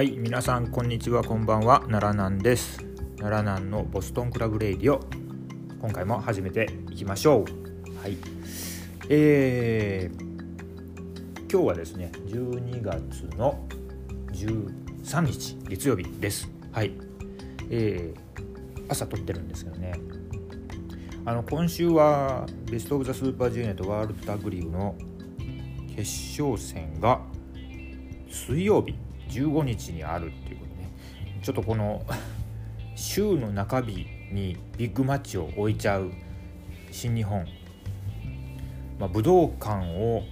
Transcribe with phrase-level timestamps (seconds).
[0.00, 1.80] はい皆さんこんにちはこんばんは。
[1.80, 2.78] 奈良南です。
[3.18, 4.98] 奈良南のボストンクラブレイディオ。
[5.78, 8.02] 今回も始めていきましょう。
[8.02, 8.16] はい。
[9.10, 13.62] えー、今日はですね12月の
[14.32, 16.50] 13日月曜日です。
[16.72, 16.94] はい。
[17.68, 19.92] えー、朝撮ってるんですけどね。
[21.26, 24.94] あの今週はベスト・オブ・ザ・スーパージュニアとワールドタッグリーグの
[25.94, 27.20] 決勝戦が
[28.30, 28.94] 水曜日。
[29.30, 30.90] 15日にあるっていうことね。
[31.42, 32.04] ちょっとこの
[32.94, 36.12] 週の中日にビッグマッチを置いちゃう
[36.90, 37.46] 新日本、
[38.98, 40.22] まあ、武道館を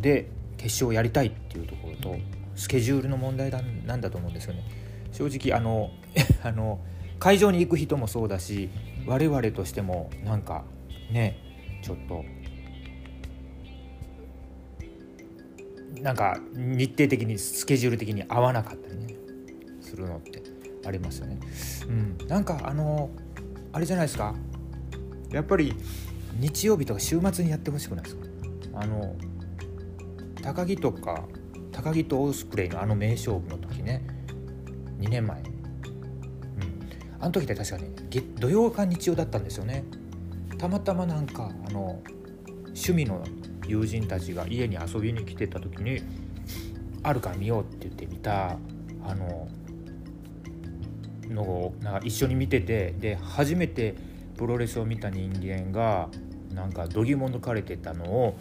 [0.00, 2.16] で決勝をやりたいっていうところと
[2.54, 4.64] スケジュールの問題だなんだと思うんですよね。
[5.12, 5.90] 正直あの
[6.42, 6.80] あの
[7.18, 8.68] 会場に行く人もそうだし
[9.06, 10.64] 我々としてもなんか
[11.10, 11.38] ね
[11.82, 12.24] ちょっと
[16.04, 19.16] なんか日程的にスケジュール的に合わなかったりね。
[19.80, 20.42] するのって
[20.86, 21.40] ありますよね。
[21.88, 23.08] うん、なんかあの
[23.72, 24.34] あれじゃないですか。
[25.30, 25.74] やっぱり
[26.38, 28.26] 日曜日とか週末にやってほしくないですか。
[28.74, 29.16] あの
[30.42, 31.24] 高木とか
[31.72, 34.06] 高木とオスプレイのあの名勝負の時ね。
[35.00, 35.46] 2年前、うん、
[37.18, 37.94] あの時って確かに
[38.38, 39.84] 土曜か日曜だったんですよね。
[40.58, 42.02] たまたまなんかあの
[42.66, 43.24] 趣味の
[43.66, 46.02] 友人たちが家に遊びに来てた時に
[47.02, 48.58] 「あるから見よう」って言って見た
[49.06, 49.48] あの
[51.28, 53.94] のをなんか一緒に見ててで初めて
[54.36, 56.08] プロレスを見た人間が
[56.52, 58.38] なんか度肝抜かれてたのを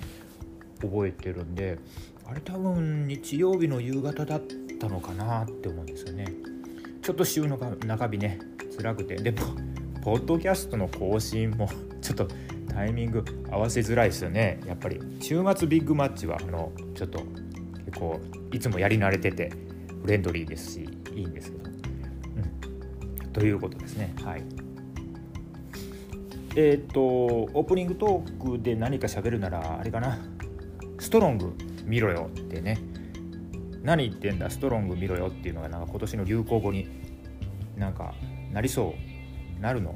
[0.82, 1.80] 覚えてるんで
[2.26, 4.42] あれ多分日曜日の夕方だっ
[4.80, 6.26] たのかなって思うんですよね。
[7.02, 8.40] ちょっと週の中日ね
[8.78, 9.34] 辛くてで
[10.02, 11.70] ポッドキャストの更新も
[12.02, 12.28] ちょっと
[12.74, 14.60] タイミング合わせづらいですよね。
[14.66, 17.20] やっぱり週末ビッグマッチはあのちょっと
[17.86, 18.20] 結構
[18.52, 19.52] いつもやり慣れてて
[20.02, 24.14] フレンドリーですしいいんですけど、うん、ということですね。
[24.24, 24.44] はい。
[26.56, 30.18] えっ、とオープニングトークで何か喋るならあれかな。
[31.00, 31.54] ストロング
[31.86, 32.80] 見ろよってね。
[33.82, 36.88] 何言ってんだストロング見ろよっていうのがなんか今年の流行語に
[37.78, 38.14] なんか
[38.52, 38.96] なりそ
[39.58, 39.96] うなるの？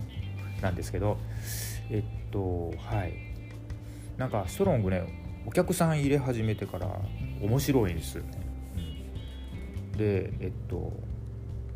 [0.61, 1.17] なんですけど。
[1.89, 3.13] えっとはい。
[4.17, 6.87] なんかストロングねお客さん入れ始めてから
[7.41, 8.41] 面白いんですよね、
[9.91, 10.91] うん、でえっと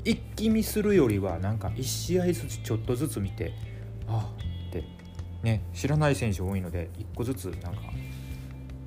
[0.04, 3.54] 一気見するよりはなんか1試合ずつちょっとずつ見て
[4.08, 4.28] あ
[4.70, 4.84] って
[5.44, 7.82] ね知らない選手多いので1個ずつなんか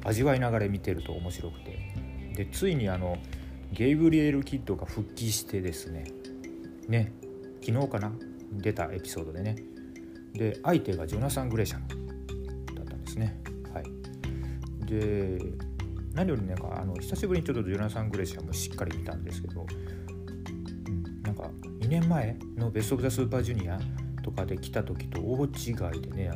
[0.05, 1.79] 味わいながら見てると面白くて。
[2.35, 3.17] でついにあの
[3.73, 6.05] ゲイブリエル・キッドが復帰してですね
[6.89, 7.13] ね
[7.65, 8.13] 昨日かな？
[8.53, 9.57] 出たエピソードでね。
[10.35, 11.89] で相手がジョナサン・グレーシャム
[12.75, 13.41] だったんですね。
[13.73, 15.39] はい、で
[16.13, 19.65] 何よりなんかあの久しぶりにちょっとジョナサン・グレーシャムしっかり見たんですけど、
[20.89, 21.51] うん、なんか
[21.81, 23.79] 2年前のベスト・オブ・ザ・スーパージュニア
[24.23, 26.31] とかで来た時と大違いでね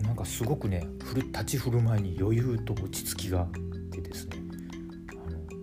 [0.00, 0.86] なんかすごくね
[1.32, 3.50] 立ち振る舞いに余裕と落ち着きがあっ
[3.90, 4.38] てですね。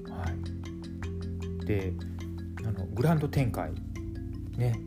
[0.06, 1.94] あの、はい、で
[2.64, 3.72] あのグランド展開
[4.56, 4.80] ね。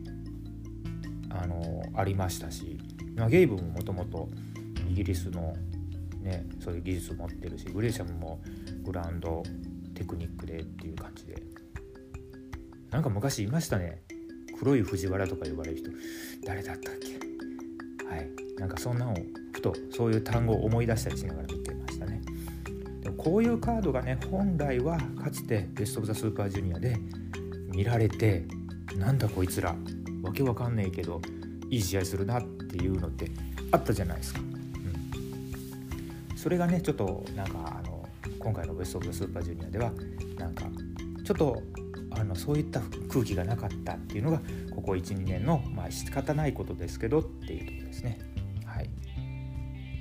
[1.31, 2.79] あのありましたし、
[3.15, 4.29] まあ、ゲイブももともと
[4.89, 5.55] イギリスの、
[6.21, 8.41] ね、そういう技術を持ってるしグレーシャムも
[8.83, 9.43] グラウンド
[9.93, 11.43] テクニックでっていう感じで。
[12.89, 14.01] なんか昔いましたね。
[14.57, 15.91] 黒い藤原とか呼ばれる人。
[16.43, 18.05] 誰だったっけ？
[18.07, 18.27] はい。
[18.57, 19.15] なんかそんなのを
[19.53, 22.21] ふとそういう単語を思い出したりしながら見てましたね。
[23.01, 26.97] でもこういうカードがね本来はかつてベスト・オブ・ザ・スーパージュニアで
[27.67, 28.45] 見られて
[28.97, 29.75] なんだこいつら。
[30.23, 31.21] わけわかんないけど
[31.69, 33.29] いい試合するなっていうのって
[33.71, 34.39] あったじゃないですか。
[34.41, 34.43] う
[36.33, 38.07] ん、それがねちょっとなんかあの
[38.39, 39.91] 今回のベスト・オブ・スーパージュニアでは
[40.37, 40.65] なんか
[41.23, 41.61] ちょっと
[42.11, 42.81] あのそういった
[43.11, 44.41] 空気がなかったっていうのが
[44.75, 48.19] ここ12年のまあ仕方ないことですけどっていうとこですね。
[48.65, 48.89] はい、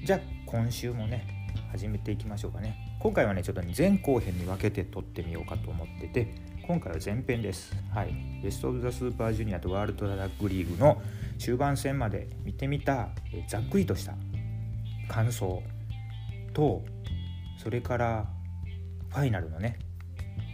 [0.04, 1.26] じゃあ今週もね
[1.70, 2.76] 始めていきましょうかね。
[3.00, 6.34] 今回はねちょっと前後編に分けて撮ってみようかと思ってて
[6.66, 7.74] 今回は前編です。
[7.94, 8.14] はい。
[8.42, 11.00] ベスト・オブ・ザ・スーパージュニアとワールド・ラダッグリーグの
[11.38, 13.08] 中盤戦まで見てみた
[13.48, 14.14] ざっくりとした
[15.08, 15.62] 感想
[16.52, 16.84] と
[17.62, 18.26] それから
[19.10, 19.78] ファイナルのね、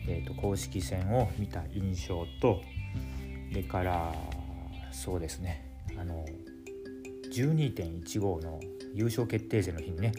[0.06, 2.62] えー、と公式戦を見た印象と
[3.50, 4.14] それから
[4.92, 6.24] そうですねあの
[7.32, 8.60] 12.15の
[8.92, 10.12] 優勝決定戦の日にね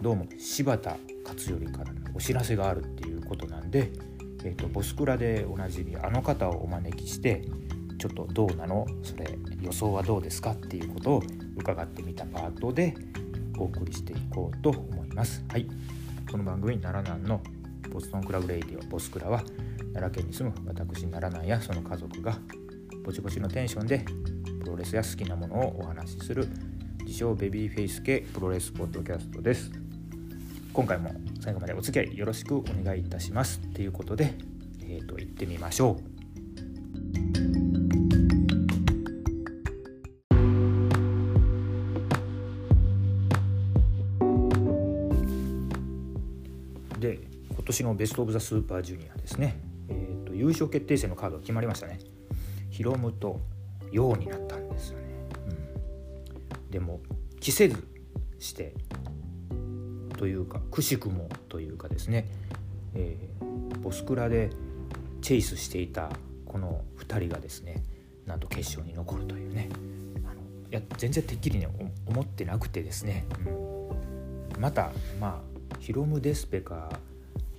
[0.00, 3.90] どうも柴田勝頼からのお知らせがあるっていうことなんで
[4.44, 7.42] えーと、ボスクラでおなじみあの方をお招きして
[8.00, 8.86] ちょっとどうなの？
[9.02, 10.52] それ予想はどうですか？
[10.52, 11.22] っていうことを
[11.56, 12.94] 伺ってみたパートで
[13.58, 15.44] お送りしていこうと思います。
[15.50, 15.66] はい、
[16.30, 17.42] この番組奈良南の
[17.92, 19.42] ボストンクラブレイディオボスクラは
[19.92, 22.38] 奈良県に住む私奈良南やその家族が
[23.04, 23.98] ぼちぼちのテンションで
[24.60, 26.48] プロレスや好きなものをお話しする
[27.04, 29.70] 自称ベビーフェイス系プロレスポッドキャストです。
[30.72, 33.60] 今回も最後までお付き合いよろしくお願いいたします。
[33.74, 34.34] ということで、
[34.80, 36.09] えーと、と行ってみましょう。
[47.70, 51.98] 年のベスト・オブ・ザ・スーパージュニアですね、えーと、優勝決定戦のカードが決まりましたね。
[52.70, 53.40] ヒロムと
[53.92, 55.04] ヨウになったんですよね、
[55.48, 57.00] うん、でも
[57.40, 57.86] 着せず
[58.38, 58.74] して
[60.16, 62.30] というかくしくもというかですね、
[62.94, 64.50] えー、ボスクラで
[65.20, 66.10] チェイスしていた
[66.46, 67.82] この2人がですね
[68.24, 69.68] なんと決勝に残るというね。
[70.24, 70.40] あの
[70.70, 71.68] いや全然てっきりね
[72.06, 73.26] 思ってなくてですね、
[74.54, 76.90] うん、またまあヒロム・デスペか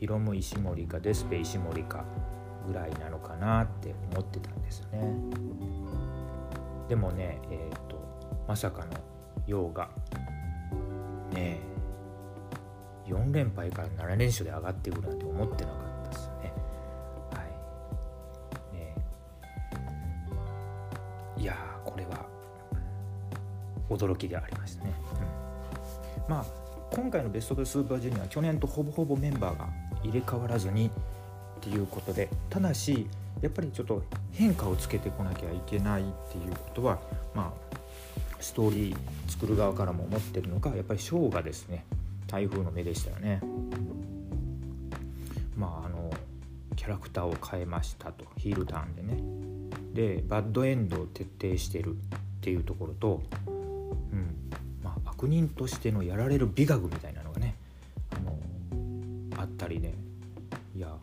[0.02, 2.04] ヒロム・石森かデスペ・石森か
[2.66, 5.14] ぐらいなのかなって思ってたんですよね。
[6.90, 8.02] でもねえっ、ー、と
[8.48, 8.94] まさかの
[9.46, 9.92] ヨウが
[11.36, 11.60] ね
[13.06, 16.54] 4連敗から7連勝で上がってくるなんて思ってなかったですよね。
[17.32, 17.44] は
[18.74, 18.76] い。
[18.76, 18.96] ね
[21.38, 21.56] いや
[21.86, 22.26] これは
[23.88, 24.94] 驚きでありましたね、
[26.28, 26.46] うん、まあ
[26.90, 29.70] 今回のベスト・オブ・スーパージュニアは去年とほぼほぼメンバーが
[30.04, 33.08] 入れ替わらずにっていうことでただし
[33.42, 37.00] やっぱりちょっと変化をつけてこなきゃいけないっていうことは
[37.34, 37.78] まあ
[38.40, 41.86] ストーリー作る側からも思ってるのかやっぱりショーがですね
[42.28, 43.42] 台風の目でしたよね。
[45.56, 46.12] まああの
[46.76, 49.42] キャラクターを変えましたとヒールターンでね。
[49.94, 51.98] でバッドエンドを徹底してるっ
[52.42, 54.36] ていうところと、うん
[54.82, 57.11] まあ、悪人としてのやられる美学みたいな
[59.72, 59.96] りね。
[60.76, 60.96] いや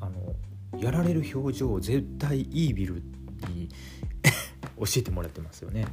[0.00, 0.34] あの
[0.80, 2.94] やられる表情を絶対イービル
[3.48, 3.68] に
[4.78, 5.86] 教えてもらってますよね。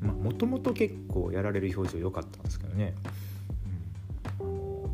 [0.00, 2.94] もともと結構やられる表情良かったんですけどね、
[4.40, 4.90] うん、あの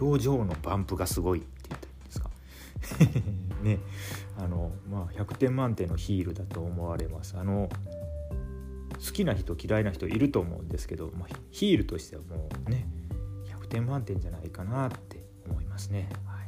[0.00, 2.20] 表情のバンプがすごいって言ったらいいんです
[3.58, 3.60] か？
[3.64, 3.78] ね。
[4.38, 7.36] あのまあ100点満点のヒールだと思われます。
[7.36, 7.68] あの
[8.94, 12.86] 好きな人嫌いな人いると思うんですけど、まあ、ヒールとしてはもうね
[13.46, 15.09] 100点満点じゃないかなって
[15.80, 16.08] ますね。
[16.26, 16.46] はい。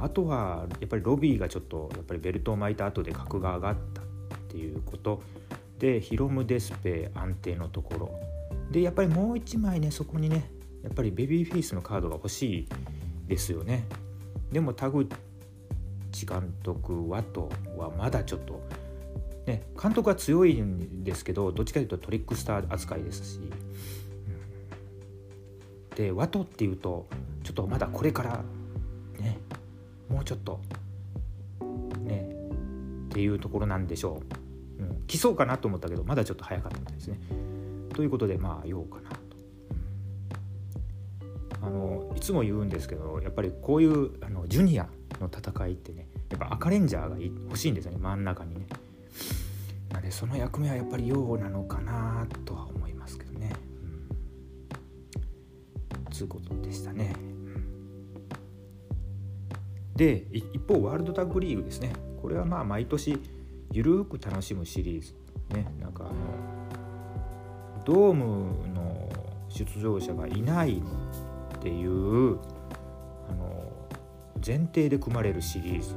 [0.00, 4.04] あとはやっぱりロビーがちょっとやっぱりベルトを巻いた後で格が上がったっ
[4.48, 5.22] ていうこと
[5.78, 8.10] でヒロム・デスペ安定のところ。
[8.70, 10.50] でやっぱりもう1枚ねそこにね
[10.82, 12.68] やっぱりベビーフェイスのカードが欲しい
[13.28, 13.84] ですよね。
[14.50, 15.06] でも田口
[16.26, 18.60] 監督はとはまだちょっと
[19.46, 23.50] ね監督は強いんですけどどっちかというとトリックスター扱いですし、うん、
[25.96, 27.06] でワトっていうと
[27.42, 28.42] ちょっとまだこれから
[29.18, 29.38] ね
[30.08, 30.60] もうちょっと
[32.00, 32.28] ね
[33.06, 34.22] っていうところなんでしょ
[34.78, 37.18] ううん来そうかなと思ったけどまだちょっと早かったですね。
[37.92, 39.16] ということでまあ言おうかなと。
[41.62, 44.88] あのいつも言うんですけどやっぱりこういうあのジュニア
[45.20, 48.66] の戦いってねやっぱ赤レンジャーが欲しいんですよね真ん中にね。
[49.90, 52.68] なのでその役目はやっぱり用なのかなとは
[56.20, 57.14] つうことでしたね。
[59.96, 63.20] で一方ワールドタッグリーグですねこれはまあ毎年
[63.70, 65.14] ゆるく楽しむシリーズ
[65.54, 66.14] ねなんかあの
[67.84, 69.10] ドームの
[69.48, 72.38] 出場者がいないっていう
[73.28, 73.70] あの
[74.44, 75.94] 前提で組まれるシリーズ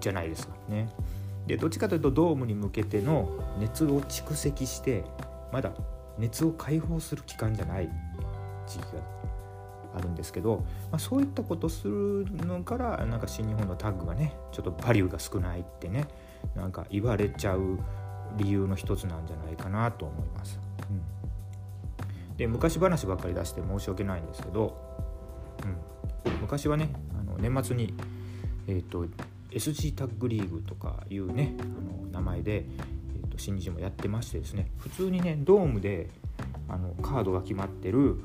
[0.00, 0.88] じゃないですかね。
[1.46, 5.04] でどっちかというとドームに向けての熱を蓄積して
[5.52, 5.72] まだ
[6.18, 7.88] 熱を解放する期間じゃない
[8.68, 9.18] 時期が
[9.96, 16.06] あるんですけど、まあ、そういったことするのからなんか新日本のタッグがねちょっとバリューが少ないってね
[16.54, 17.78] なんか言われちゃう
[18.36, 20.60] 理由の一つなんじゃないかなと思います。
[20.90, 24.76] うん、で昔話ばっかり出して申し訳ないんですけど、
[25.64, 27.94] うん、昔はねあの年末に、
[28.66, 29.06] えーと、
[29.50, 31.64] SG タッグリーグとかいうねあ
[32.06, 36.10] の名前で、えーと、新日もやってましてですね普通にねドームで
[36.68, 38.20] あのカードが決まってる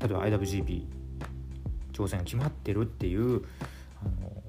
[0.00, 0.84] 例えば IWGP
[1.92, 3.44] 挑戦が決まってるっていう
[4.02, 4.42] あの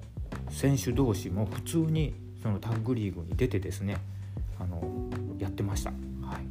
[0.49, 3.97] 選手同士も普通にそのタッグリーグに出てですね
[4.59, 4.81] あの
[5.37, 5.91] やってました。
[5.91, 6.43] はい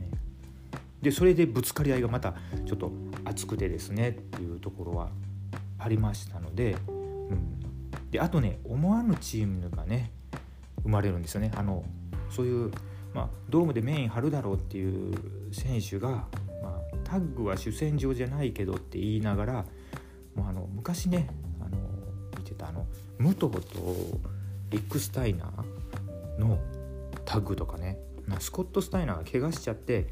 [0.00, 0.08] ね、
[1.02, 2.92] でそれでぶつかり合いがまたちょっと
[3.24, 5.10] 熱くてですねっていうところは
[5.78, 10.12] ありましたので,、うん、であとね思わぬチームがね
[10.82, 11.50] 生まれるんですよね。
[11.54, 11.84] あの
[12.30, 12.70] そういう
[13.14, 15.14] まあ、ドームでメイン張るだろうっていう
[15.52, 16.26] 選手が、
[17.12, 19.52] タッグは主戦場じゃないけどって言いながら
[20.34, 21.28] もうあの昔ね
[21.60, 21.76] あの
[22.38, 22.86] 見てたあの
[23.18, 23.60] 武藤と
[24.70, 26.58] リック・スタイナーの
[27.26, 27.98] タッグとかね
[28.38, 30.06] スコット・スタイナーが怪我しちゃって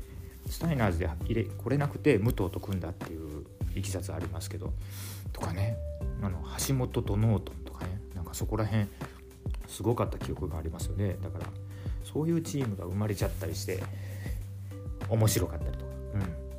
[0.46, 4.74] スタイナーズで入れ来れなくて武藤と組んだっていういきさつありますけど
[5.32, 5.78] とかね
[6.22, 8.84] あの橋本とノートンとかねなんかそこら辺
[9.68, 11.16] すごかった記憶がありますよね。
[11.22, 11.46] だから
[12.04, 13.82] そういうチームが生まれちゃったりして
[15.08, 16.49] 面白かったりとか、うん、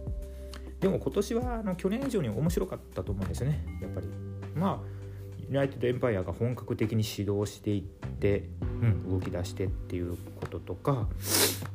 [0.82, 3.64] でも今年はあの去年以上に面白かったと思うんですよね。
[3.82, 4.08] やっぱり。
[4.56, 5.02] まあ
[5.48, 8.48] ユナイテッドエンパイアが本格的に指導していって、
[8.82, 11.10] うん、動き出してっていうこととか、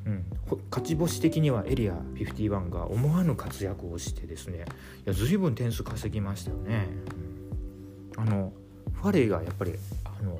[0.07, 0.25] うん、
[0.71, 4.65] 勝ち星的にはエリア51が思わぬ活躍をしてですね。
[5.05, 6.89] いや随分点数稼ぎましたよね。
[8.17, 8.53] あの
[8.95, 10.39] ファレーがやっぱりあの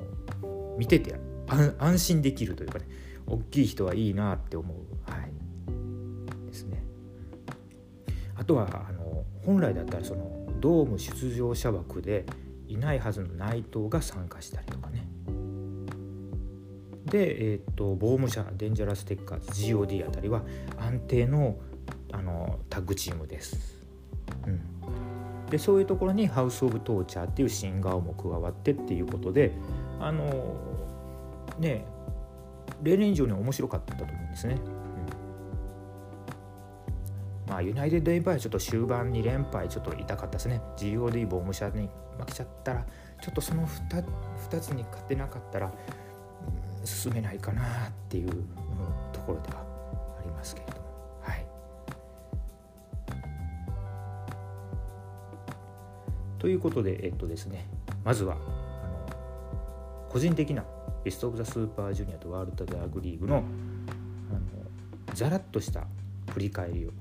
[0.77, 1.15] 見てて
[1.47, 2.85] 安心できるというかね
[3.27, 5.26] 大きい人はいいなって思う、はい、
[8.47, 12.25] とはあの本来だったらそのドーム出場者枠で
[12.67, 15.07] いないはずの内藤が参加したりとかね。
[17.05, 20.41] で、えーと、ボーム社デンジャラステッカーズ GOD あたりは
[20.77, 21.57] 安定の
[22.11, 23.85] あのタッグチームです、
[24.45, 29.51] うん、でそういうところにハウス・オブ・トーチャーっていう新顔も加わってっていうことで
[29.99, 30.55] あの
[31.59, 31.85] ね
[32.81, 34.57] 例年以上に面白かったと思うんですね。
[37.57, 40.61] まあ、ユナイテッドエンパイアちょっと終盤2連敗ちょっと痛かったですね。
[40.77, 42.85] GOD ボム社に負けちゃったら
[43.19, 44.05] ちょっとその 2,
[44.51, 45.73] 2つに勝てなかったら、
[46.79, 48.45] うん、進めないかなっていう、うん、
[49.11, 49.63] ところでは
[50.19, 50.83] ありますけれども。
[51.21, 51.47] はい。
[56.37, 57.67] ということでえっとですね
[58.05, 60.63] まずはあの個人的な
[61.03, 63.45] ベスト・オブ・ザ・スーパージュニアとワールド・ダーグリーグのあの
[65.15, 65.87] ざらっとした
[66.29, 66.91] 振り返りを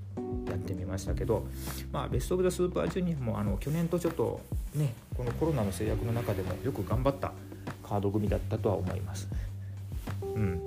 [0.56, 1.46] やってみましたけど、
[1.92, 4.40] まあ、ベスト・オブ・ザ・スーパージュニアもあの去年とちょっと
[4.74, 7.32] ねこのコロナの制約の中でもよく頑張った
[7.82, 9.28] カード組だったとは思います。
[10.34, 10.60] うん、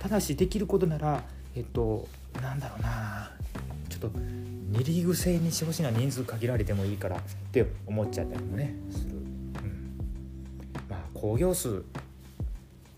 [0.00, 1.22] ただしできることなら
[1.54, 2.06] えっと
[2.40, 3.30] なんだろうな
[3.88, 7.20] ちょっと2リーグ制にしてほしいな人数限られてもいいからっ
[7.52, 9.14] て思っちゃったりもねする。
[9.14, 9.16] う
[9.66, 9.96] ん、
[10.88, 11.84] まあ興行数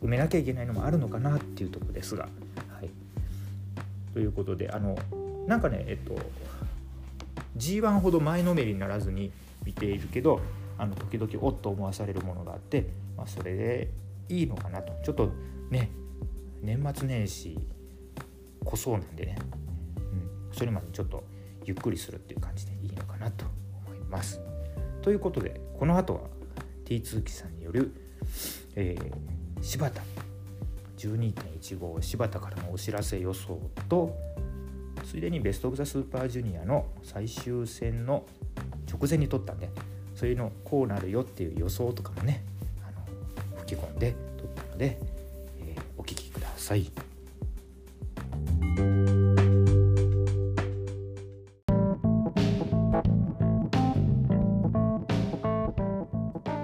[0.03, 2.29] 埋めなきゃいけないのもあるのかなっていうとこですが。
[2.69, 2.91] はい、
[4.13, 4.99] ということであの
[5.47, 6.19] なんかねえっと
[7.57, 9.31] G1 ほど前のめりにならずに
[9.65, 10.41] 見ているけど
[10.79, 13.91] あの時々おっと思わされるものがあって、まあ、それで
[14.29, 14.93] いいのかなと。
[15.05, 15.33] ちょっと
[15.71, 15.91] ね
[16.63, 17.59] 年末年始
[18.65, 19.39] こそうなんでね、
[19.97, 21.25] うん、それまでちょっと
[21.65, 23.47] ゆっくりするっていう感じでいいのかなと
[23.87, 24.41] 思います。
[25.03, 26.21] ということでこの後は
[26.85, 27.93] T2 機さんによる、
[28.75, 30.03] えー、柴田。
[30.97, 34.17] 12.15柴田からのお知らせ予想と
[35.07, 38.27] ついでにベスト・オブ・ザ・スーパージュニアの最終戦の
[38.91, 39.71] 直前に撮ったんで
[40.17, 42.45] そういうのこうなるよっていう予想とかもね
[42.85, 44.99] あの吹き込んで撮ったので、
[45.61, 46.91] えー、お聞きください。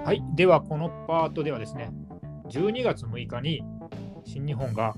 [0.05, 1.91] はい、ではこのパートではですね
[2.49, 3.63] 12月6日に
[4.25, 4.95] 新日本が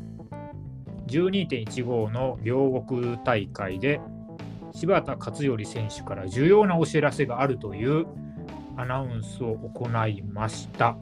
[1.07, 4.01] 12.15の両国大会で
[4.74, 8.05] 柴田勝頼選手から重要なお知らせがあるという
[8.77, 10.97] アナウンスを行いました。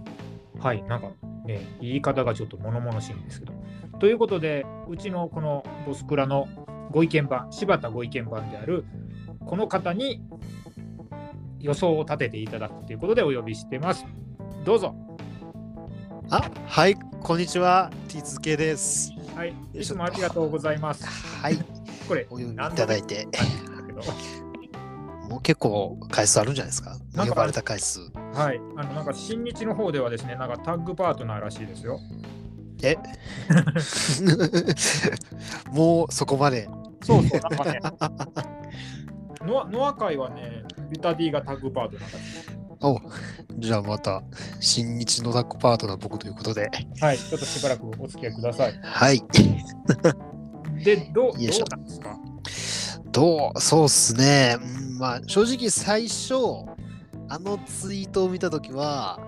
[0.59, 1.11] はい、なんか
[1.45, 3.53] ね、言い方がちょっと物々しいんですけど。
[3.99, 6.47] ということで、うちのこのボスクラの
[6.91, 8.85] ご意見番、柴田ご意見番である
[9.45, 10.21] この方に
[11.59, 14.05] 予想を立てていただくということでお呼びしてます。
[14.63, 14.95] どうぞ。
[16.29, 17.91] あ、はい、こんにちは。
[18.07, 19.12] T2K です。
[19.35, 21.05] はい、いつもありがとうございます。
[21.05, 21.57] はい。
[22.07, 23.27] これ、お呼びいただいて。
[25.29, 26.97] もう結構回数あるんじゃないですか？
[27.25, 27.99] 呼ばれた回数。
[28.33, 28.61] はい。
[28.77, 31.99] あの、なんか新日の方ではですね、なんかタッグパートナーらしいですよ。
[32.83, 32.97] え？
[35.71, 36.67] もうそこまで。
[37.01, 37.79] そうそう、なんかね。
[39.45, 42.19] ノアノア会はね、ビタディがタッグパートナーだ
[42.83, 42.99] お
[43.57, 44.21] じゃあまた、
[44.59, 46.69] 新日のタッグパートナー僕ということで。
[46.99, 48.79] はい、ちょっとしばらくお付き合いください。
[48.83, 49.21] はい。
[50.83, 52.19] で、どう、どうなんですか？
[53.11, 54.57] どう、そうっすね。
[54.99, 56.33] まあ、正直最初、
[57.29, 59.19] あのツイートを見たときは、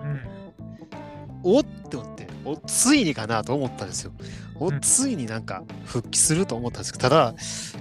[1.44, 4.12] うん、おって思って、お、ついにかなと思ったんですよ。
[4.60, 7.34] お、ついになんか復帰すると思ったんですけど、ただ、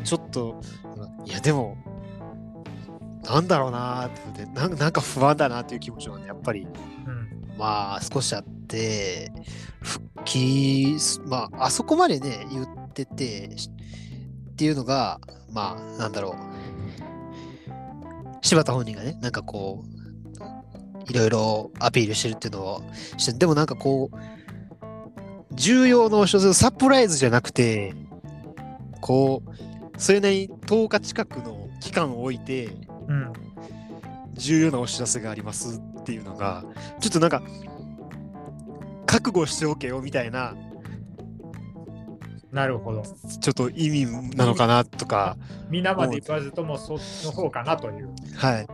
[0.03, 0.61] ちょっと、
[1.25, 1.75] いや、でも、
[3.27, 9.31] なんだろうなってななんか不安だなっていう気持ちがね、やっぱり、うん、まあ少しあって、
[9.81, 12.67] 復帰、まああそこまでね、言っ
[13.03, 15.19] っててっていうのが
[15.51, 16.35] まあなんだろう。
[18.41, 22.83] 柴田本人がねなんかこういろいろアピールしてるっていうのを
[23.17, 24.17] してでもなんかこう
[25.51, 27.95] 重要なお知らせサプライズじゃなくて
[29.01, 32.69] こうそれなりに10日近くの期間を置いて、
[33.07, 33.33] うん、
[34.33, 36.63] 重要なお知らせがありますっていうのが
[36.99, 37.41] ちょっとなんか
[39.05, 40.55] 覚悟しておけよみたいな
[42.55, 43.03] なるほど。
[43.41, 44.05] ちょっと意味
[44.37, 45.35] なのかなとか
[45.69, 48.09] 皆まで言わずともそっちの方かなという。
[48.37, 48.67] はい。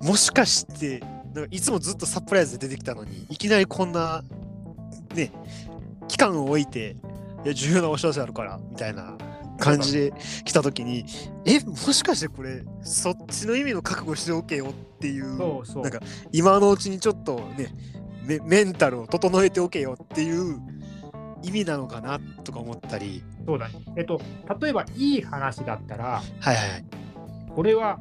[0.00, 1.00] もしかして
[1.34, 4.22] なんかいつもずっとサプライズで出てきたのにいきなりこんな
[5.16, 5.32] ね
[6.06, 6.94] 期間を置いて
[7.44, 9.18] いや重要なお知らせあるからみたいな
[9.58, 10.12] 感じで
[10.44, 11.04] 来た時に
[11.44, 15.36] えもしかしてこれそっちの意味の覚悟しておけよっていう
[15.82, 16.00] なんか
[16.32, 17.74] 今のうちにちょっとね
[18.24, 20.60] メメンタルを整えておけよっていう
[21.42, 23.22] 意味なのかなとか思ったり。
[23.46, 23.74] そうだね。
[23.96, 24.20] えっと
[24.60, 26.84] 例えばいい話だったらはいはい
[27.54, 27.98] これは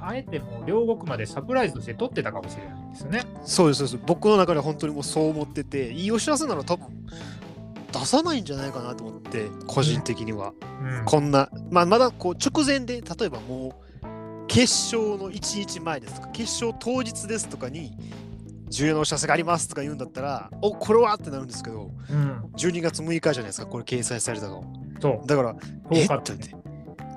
[0.00, 3.22] あえても両国までサプライズとして取ってたかもしれないんですよね。
[3.44, 4.02] そうですそうです。
[4.06, 6.86] 僕の中で本当にもうそう思ってていいお知らせなら多分
[7.92, 14.62] 出さないんじゃないかなと思って個人的には、うん、こんな、まあ、まだこう直前で例えばもう決
[14.96, 17.92] 勝の1日前ですとか決勝当日ですとかに
[18.68, 24.64] 重要なお知らせがありますとか言うんだったらおこれはってなるんですけど、うん、12月6日じゃないですかこれ掲載されたの。
[25.00, 25.26] そう。
[25.26, 25.56] だから
[25.92, 26.04] え？
[26.04, 26.54] っって。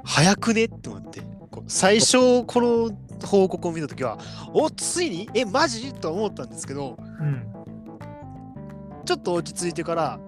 [0.03, 0.65] 早くね？
[0.65, 1.21] って思って。
[1.67, 2.91] 最初この
[3.25, 4.17] 報告を見た時は
[4.53, 5.29] おついに？
[5.33, 5.93] えマジ？
[5.93, 7.45] と思ったんですけど、うん、
[9.05, 10.19] ちょっと落ち着いてから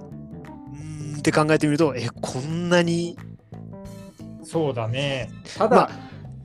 [1.25, 3.17] って考えてみると、え、こんなに？
[4.43, 5.31] そうだね。
[5.57, 5.89] ただ、まあ、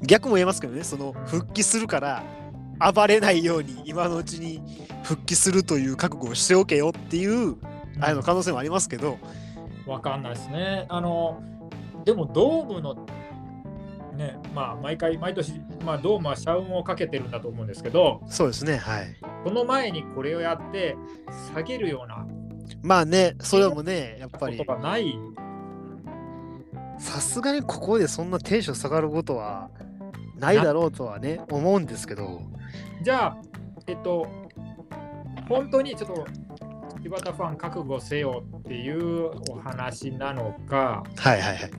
[0.00, 2.22] 逆も言えますけどね、その復帰するから
[2.94, 4.62] 暴れないように今のうちに
[5.02, 7.56] 復帰するという覚悟をしておけよっていう、
[8.00, 9.18] あれの可能性もありますけど。
[9.86, 10.86] わかんないですね。
[10.88, 11.42] あの、
[12.06, 13.06] でもドームの
[14.16, 19.14] ね、まあ、毎回、毎年、まあ、ドームは社運をかけてるんだと思うんですけど、そうですね、はい。
[19.44, 20.96] この前にこれをやって、
[21.54, 22.26] 下げるような
[22.82, 24.64] まあね、それもね、やっぱり。
[24.80, 25.18] ない
[26.98, 29.70] さすがにここでそんなテンション下がることは
[30.36, 32.42] ないだろうとはね、思うんですけど。
[33.02, 33.38] じゃあ、
[33.86, 34.26] えっと、
[35.48, 36.26] 本当にちょっと、
[37.02, 41.70] 柴田ファン覚悟せよっていうお話なのか、はいはいはい。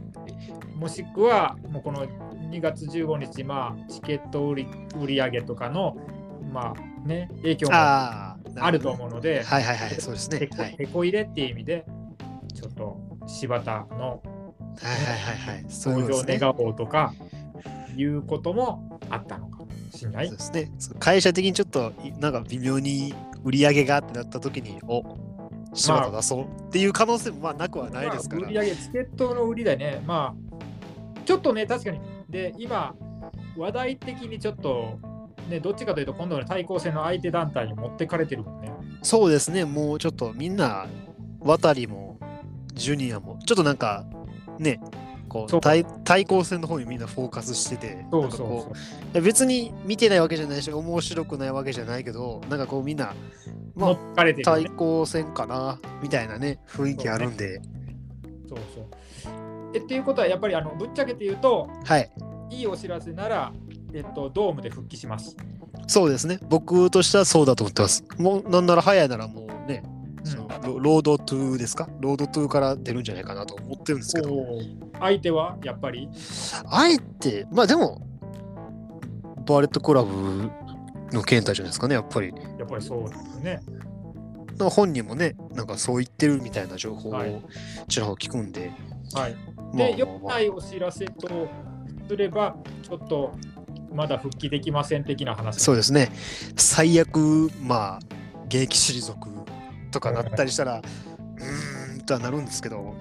[0.76, 4.68] もしくは、もうこの2月15日、まあ、チケット売り
[5.00, 5.96] 売り上げとかの、
[6.52, 10.50] まあね、影響があると思うので、はいはいはい、そうですね。
[10.78, 11.86] へこ入れっていう意味で、
[12.54, 17.14] ちょっと柴田の、はいはいはい、登場願おうとか
[17.96, 20.28] いうこともあったのかもしれない。
[20.28, 20.72] そうですね。
[21.00, 25.04] 会社的にちょっとなんか微妙に売り上げがってなった時に、お
[25.74, 28.42] 柴田出そうっていう可能性もまあなくはないですから。
[28.42, 32.00] まあ、売り上げ、チケットの売りでね、まあ、ちょっとね、確かに。
[32.30, 32.96] で、今、
[33.58, 35.00] 話題的にちょっと
[35.52, 38.72] ね、どっちかというと今度の対抗戦の相手団体に持ってかれてるもんね。
[39.04, 40.88] そうですね、もうちょっとみんな、
[41.40, 42.20] 渡りも
[42.74, 44.06] ジュニアも、ちょっとなんか
[44.60, 44.80] ね、
[45.28, 48.74] こう対対抗戦の方にみんなフォーカスしてて、そうそ
[49.16, 53.14] う別に見てないわけじゃないし、面白くないわけじゃないけど、なんかこうみんな、
[53.76, 57.62] まあ、ね、対抗戦かなみたいなね、雰囲気あるんで。
[58.48, 58.86] そう、ね,、そう。
[59.74, 62.12] えっていうことは、やっぱりあのぶっちゃけて言うと、はい、
[62.50, 63.54] いいお知らせなら、
[63.94, 65.36] えっと、ドームで復帰します。
[65.88, 66.40] そうですね。
[66.50, 68.04] 僕としてはそうだと思ってます。
[68.18, 69.84] もう、なんなら早いならもうね、
[70.24, 70.48] その
[70.80, 71.90] Road to ですか？
[72.00, 74.32] Road to から出るんじゃないかなと思ってるんですけど。
[75.00, 76.08] 相手はやっぱり？
[76.70, 78.02] 相手、まあでも、
[79.46, 80.50] バレットクラブ
[81.12, 82.34] の KENTA じゃないですかね、やっぱり。
[82.60, 83.62] やっぱりそうですね。
[84.60, 87.42] 本人もね、なんかそう言ってるみたいな情報を
[87.88, 88.72] ちらほら聞くんで。
[89.16, 89.36] はい。
[89.76, 91.48] で、良くないお知らせと
[92.08, 93.32] すれば、ちょっと
[93.94, 95.60] まだ復帰できません的な話。
[95.60, 96.10] そうですね。
[96.56, 98.00] 最悪、まあ、
[98.46, 99.30] 現役退く
[99.92, 102.94] とかなったりしたら、うーんとはなるんですけど。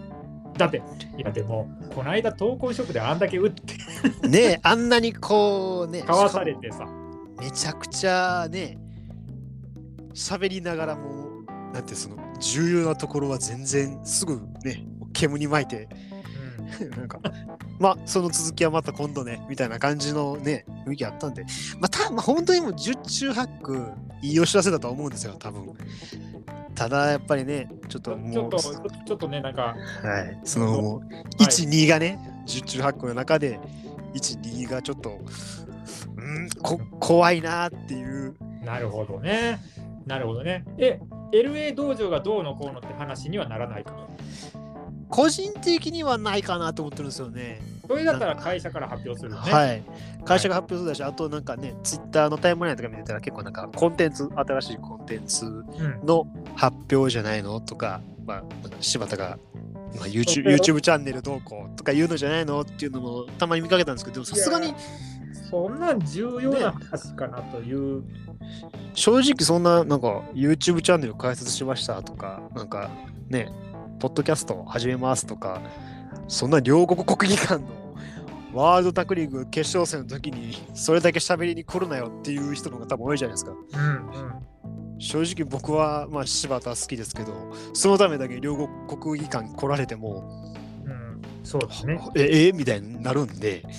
[0.56, 0.82] だって、
[1.16, 6.86] いやでも、この間、投稿職であんだけ打ってねあんなにこうね、かわされてさ。
[7.38, 8.78] めちゃくちゃね、
[10.12, 15.88] 喋りながらも、なんてその、重要なところは全然すぐね、煙に巻いて、
[16.96, 17.20] なんか、
[17.78, 21.44] まあ、その続きはまた今度ね、みたいな感じのね、雰囲気あったんで、
[21.78, 23.86] まあ、たまあ、本当にもう十中八九、
[24.22, 25.74] いいお知らせだと思うんですよ、多分。
[26.74, 28.32] ただ、やっぱりね、ちょっともう。
[28.32, 29.76] ちょっと、ちょっとね、なんか。
[30.02, 30.40] はい。
[30.44, 31.00] その、
[31.38, 33.60] 1、2がね、十中八九の中で、
[34.14, 35.20] 1、2がちょっと、
[36.16, 38.34] うんこ、怖いなっていう。
[38.64, 39.60] なるほどね。
[40.06, 40.64] なるほどね。
[40.78, 41.00] え、
[41.32, 44.08] LA 道場がどうのこうのって話にはならないか
[45.10, 47.60] 個人的にはないかなと思ってるんですよね。
[47.86, 49.36] それだったら会社から発表するね。
[49.38, 49.82] はい。
[50.24, 55.64] 会社が発表するだし、はい、あとなんかね、ツイッターのタイムラインとか見てたら結構なんかコンテンツ、新しいコンテンツ
[56.04, 58.42] の発表じゃないのとか、まあ、
[58.80, 59.38] 柴田が、
[59.96, 64.72] まあ、YouTube, YouTube チャンネルどうこうとか言うのじゃないのっていうのもたまに見かけたんですけど、さすがに。
[65.50, 68.06] そんな重要な話かなという、ね。
[68.94, 72.88] 正直そんななんか YouTube チャンネル開設しましたとか、なんか
[73.28, 73.50] ね、
[74.00, 75.60] ポッドキャスト始めますとか、
[76.26, 77.68] そんな両国国技館の
[78.52, 83.52] ワールドタックリーグ決勝戦の時にそれだけ喋りに来るなよっていう人の方が多分多いじゃないですか。
[83.52, 83.90] うん
[84.94, 90.24] うん、正直僕はまあ柴田好きですけど、そのためだけ両国国技館来られても、
[90.84, 92.00] うん、そうですね。
[92.16, 93.70] ええみたいになるんで、うん、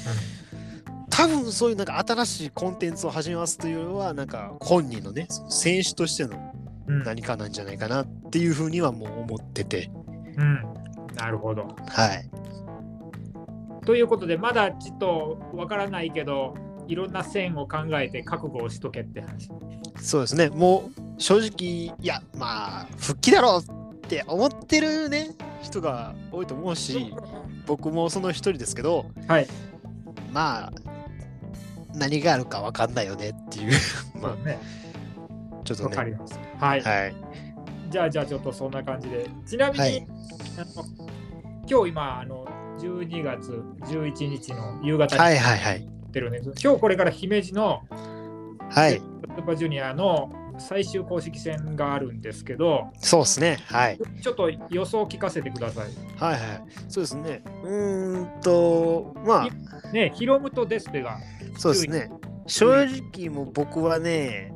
[1.09, 6.53] 多分そういうなんか新しいコンテンツを始めますというのは、なんか本人のね、その選手としての
[6.87, 9.89] 何かなんじゃないかなっていうふうにはもう思ってて。
[10.37, 10.63] うん、
[11.15, 11.75] なるほど。
[11.87, 12.29] はい。
[13.85, 16.55] ということで、まだちょっとわからないけど、
[16.87, 19.49] いろんな線を考えて覚悟をしとけって話。
[19.99, 25.29] そうですね、もう正直、いや、まあ、復帰だろうって思ってるね、
[25.61, 27.13] 人が多いと思うし、
[27.65, 29.47] 僕もその一人ですけど、はい、
[30.31, 30.73] まあ、
[31.93, 33.73] 何があるか分かんないよねっていう
[34.21, 34.59] まあ、ね、
[35.63, 35.95] ちょっとね。
[35.95, 36.39] かります。
[36.59, 36.81] はい。
[36.81, 37.15] はい、
[37.91, 39.29] じゃあ、じゃあ、ちょっとそんな感じで。
[39.45, 40.07] ちなみに、はい、
[41.69, 42.47] 今日今、あの、
[42.79, 43.51] 12月
[43.81, 45.87] 11日の夕方にはいはいはい。
[46.11, 46.51] てるんです。
[46.63, 47.81] 今日これから姫路の、
[48.69, 48.99] はい。
[48.99, 53.59] スーパージュニアの最終公式戦があるんですけど、そうですね。
[53.65, 53.99] はい。
[54.21, 55.89] ちょっと予想聞かせてください。
[56.17, 56.63] はいはい。
[56.87, 57.43] そうですね。
[57.63, 59.91] うーんと、まあ。
[59.91, 61.17] ね、ヒロムとデスペが。
[61.57, 62.09] そうですね。
[62.47, 64.50] 正直もう僕はね、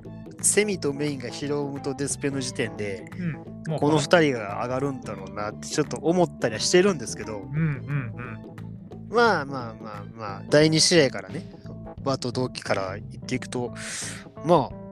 [0.45, 3.05] セミとメインがヒロムとデスペの時点で、
[3.67, 7.65] うん、この2人が上がるんだろうなってちょっと思ったりはしてるんですけど、うんうん
[9.09, 11.45] うん、まあまあまあまあ第2試合からね
[12.03, 13.73] バと同期から言っていくと
[14.45, 14.85] まあ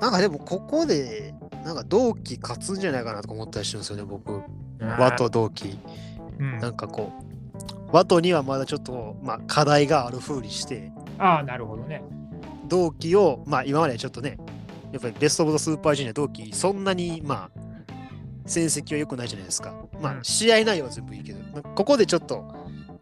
[0.00, 1.32] なんかでもここで
[1.64, 4.42] なんか同期勝つんじゃないかなと思ったりしてるんですよね僕。
[4.78, 5.78] 和と同期、
[6.38, 10.92] うん、なんかこう和とにはまだちょっと、まあ、課題がある風にして。
[11.18, 12.02] ああなるほどね
[12.66, 14.38] 同期を、まあ、今までちょっとね、
[14.92, 17.60] やっぱりベスト・オブ・ザ・スーパージュニア同期、そんなに、まあ、
[18.46, 19.74] 戦績は良くないじゃないですか。
[20.00, 21.40] まあ、試合内容は全部いいけど、
[21.74, 22.44] ここでちょっと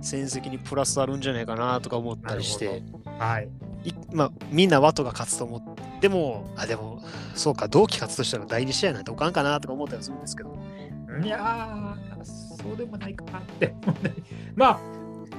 [0.01, 2.83] 戦績にプラスあるんじゃないかなとか思ったりして、
[3.19, 3.49] はい。
[3.85, 7.03] いまあ、みんなワトが勝つと思って、でも、あ、でも、
[7.35, 10.57] そうか、同期勝つとしたら第2試合なんておかんかなとか思ったりするんですけど。
[11.23, 13.75] いやー、そうでもないかなって
[14.57, 14.81] まあ、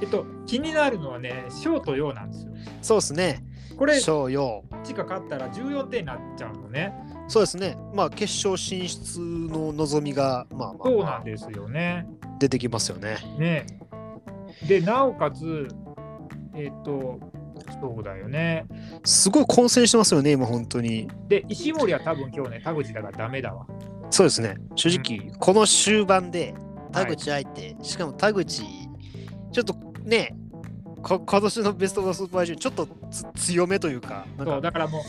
[0.00, 2.52] えっと、気になるのはね、ショート用なんですよ。
[2.82, 3.44] そうですね。
[3.76, 4.64] これ、小陽。
[4.84, 6.92] チが勝ったら14点になっちゃうのね。
[7.28, 7.76] そうですね。
[7.92, 12.06] まあ、決勝進出の望みが、まあまあ、まあ、そうなんですよね。
[12.38, 13.16] 出てきますよね。
[13.38, 13.66] ね。
[14.66, 15.68] で、なおかつ、
[16.54, 17.20] えっ、ー、と、
[17.80, 18.66] そうだよね。
[19.04, 21.08] すごい混戦してますよね、今、本当に。
[21.28, 23.66] で、石森は多分今日ね、田口だからダメだわ。
[24.10, 24.56] そうですね。
[24.74, 26.54] 正直、うん、この終盤で
[26.92, 28.62] 田口相手、はい、しかも田口、
[29.52, 30.36] ちょっとね、
[31.08, 32.88] 今年のベスト・オブ・スーパージュちょっと
[33.36, 35.02] 強めというかそうだからもう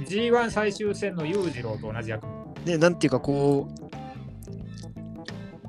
[0.00, 2.24] G1 最終戦の裕次郎と同じ役。
[2.64, 3.90] ねなんていうかこう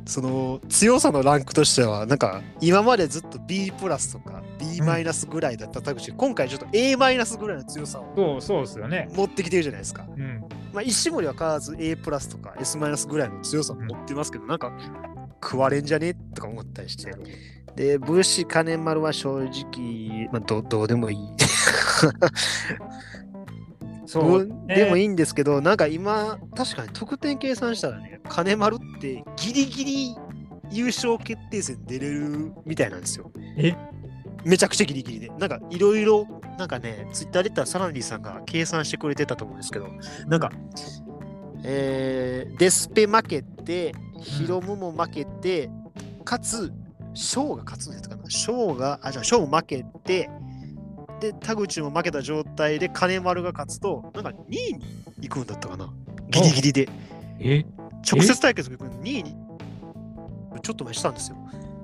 [0.06, 9.08] その強さのランクとしてはなんか今までずっと B プラスとか B マイナスぐらいだった田口、うん、今回ちょっと A マイナスぐらいの強さをそうそうですよね。
[9.14, 10.42] 持ってきてるじゃないですか、うん、
[10.74, 14.74] まあ石森は変わらず A プラスとか S マイナスぐらいの強さを持ってますけど、うん、なんか
[15.42, 16.14] 食われんじゃね？
[16.36, 17.12] とか思ったりして
[17.76, 21.18] で、武士金丸は正直、まあ、どどうでもいい。
[24.06, 30.16] そう、ね、でもいいんですけど、なんか今、確かに得点計算したらね、金丸ってギリギリ
[30.70, 33.32] 優勝決定戦出れるみたいなんですよ。
[33.58, 33.74] え？
[34.44, 35.30] めちゃくちゃギリギリで。
[35.38, 39.88] なんかいろいろ、なんかね、ツイッターで言ったらサランディさんが計算してくれてたと思うんですけど、
[40.28, 40.52] なんか、
[41.64, 45.70] えー、デスペ負けて、ヒロムも負けて、
[46.18, 46.74] うん、かつ、
[47.14, 48.30] ショーが勝つんですかな。
[48.30, 50.30] ショーが、あ、じゃあショーも負けて、
[51.20, 54.82] で、田口も負けた状態で金丸が勝つと、なんか2位に
[55.22, 55.94] 行くんだったかな。
[56.30, 56.90] ギリギリで。
[57.40, 57.66] え？
[58.10, 59.36] 直接対決が行くの2位に
[60.64, 61.38] ちょっと前したんですよ。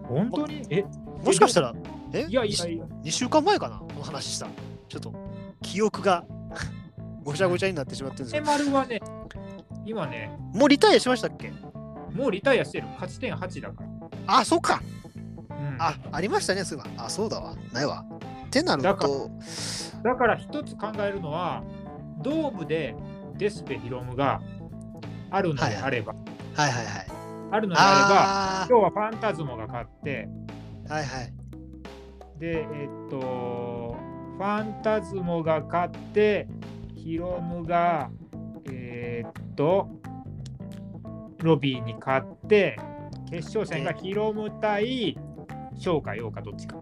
[0.03, 0.65] 本当に？
[0.69, 0.83] え？
[1.23, 1.75] もしかしたら、
[2.13, 2.25] え？
[2.27, 2.85] いやいやいや。
[3.03, 4.47] 2週間前かなこの話した。
[4.89, 5.13] ちょっと
[5.61, 6.23] 記憶が
[7.23, 8.43] ごちゃごちゃになってしまってるんですよ。
[8.43, 9.01] 金丸はね、
[9.85, 11.51] 今ね、もうリタイアしましたっけ？
[12.13, 12.87] もうリタイアしてる。
[12.93, 14.39] 勝ち点8だから。
[14.39, 14.81] あ、そっか。
[15.79, 17.05] あ、ありましたね、そういえば。
[17.05, 17.55] あ、そうだわ。
[17.73, 18.05] ないわ。
[18.47, 19.29] ってなると。
[20.03, 21.63] だから一つ考えるのは、
[22.21, 22.95] ドームで
[23.37, 24.41] デスペヒロムが
[25.29, 26.13] あるのであれば、
[26.55, 27.07] はいはいはい。
[27.51, 30.29] あるのであれば、今日はファンタズモが勝って、
[30.87, 31.33] はいはい。
[32.39, 33.95] で、えっと、
[34.37, 36.47] ファンタズモが勝って、
[36.95, 38.09] ヒロムが、
[38.71, 39.89] えー、っと、
[41.43, 42.77] ロビーに勝って、
[43.29, 45.17] 決勝戦がヒロム対
[45.77, 46.77] 翔か陽かどっちか。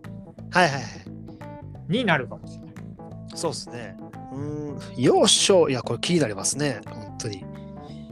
[0.52, 0.84] はいはいはい。
[1.90, 2.76] になるかもしれない。
[3.36, 3.98] そうですね。
[4.32, 7.46] うん、よっしょいや、これ気になりますね、本当に。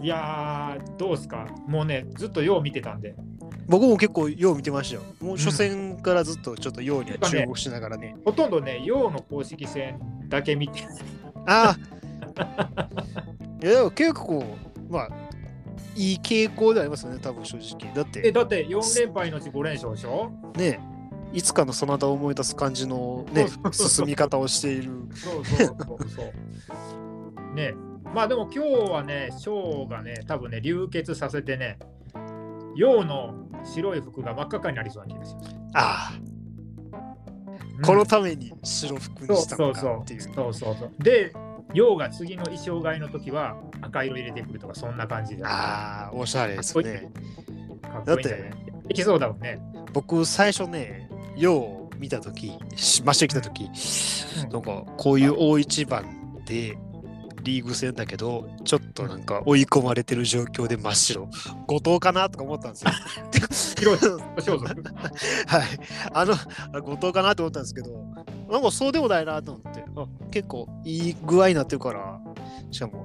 [0.02, 3.16] いやー、どうですかもうね、ずっとよう見てたんで。
[3.68, 5.02] 僕も結構よう見てましたよ。
[5.22, 8.08] もう初戦からずっとちょっとように注目しながらね。
[8.08, 10.82] ねほとんどね、ようの公式戦だけ見て。
[11.46, 11.76] あ
[12.36, 12.88] あ。
[13.64, 14.44] いや、結構、
[14.90, 15.10] まあ、
[15.96, 17.94] いい傾向でありますよね、多分正直。
[17.94, 18.22] だって。
[18.26, 20.32] え、だって4連敗のうち5連勝でしょ？
[20.56, 20.80] ね
[21.34, 24.92] いつかのそなたを思い出す感じのね、進み方をしている。
[25.16, 25.78] そうそうそう
[26.10, 27.54] そう。
[27.56, 27.74] ね
[28.14, 31.80] まあでも今日はね、ショーがね、多分ね、流血させてね、
[32.76, 35.56] 陽の白い服が真っ赤かになりそうな気がします。
[35.74, 36.14] ああ。
[37.78, 40.22] うん、このために白服にしたのかっていう。
[40.22, 41.34] そうそうそうそうで、
[41.74, 45.46] 陽が次の衣装替えの時は赤色入れてくるとか、そんな感じで。
[45.46, 47.10] ああ、おしゃれですね。
[48.06, 48.52] だって、
[48.88, 49.60] できそうだもんね。
[49.94, 53.70] 僕、最初ね、陽を見た時、真っ白来た時、
[54.44, 56.78] うん、なんかこういう大一番で、
[57.44, 61.30] リーグ戦だけど、ちょっとなんか追い込まれてる状況で真っ白。
[61.68, 62.92] 後藤かなとか思ったんですよ。
[65.48, 65.64] はい。
[66.14, 66.36] あの、
[66.82, 67.90] 後藤かなと思ったんですけど、
[68.54, 72.20] なんかそうでもないなと思って、あ結構いい具合になってるから、
[72.70, 73.04] しかも、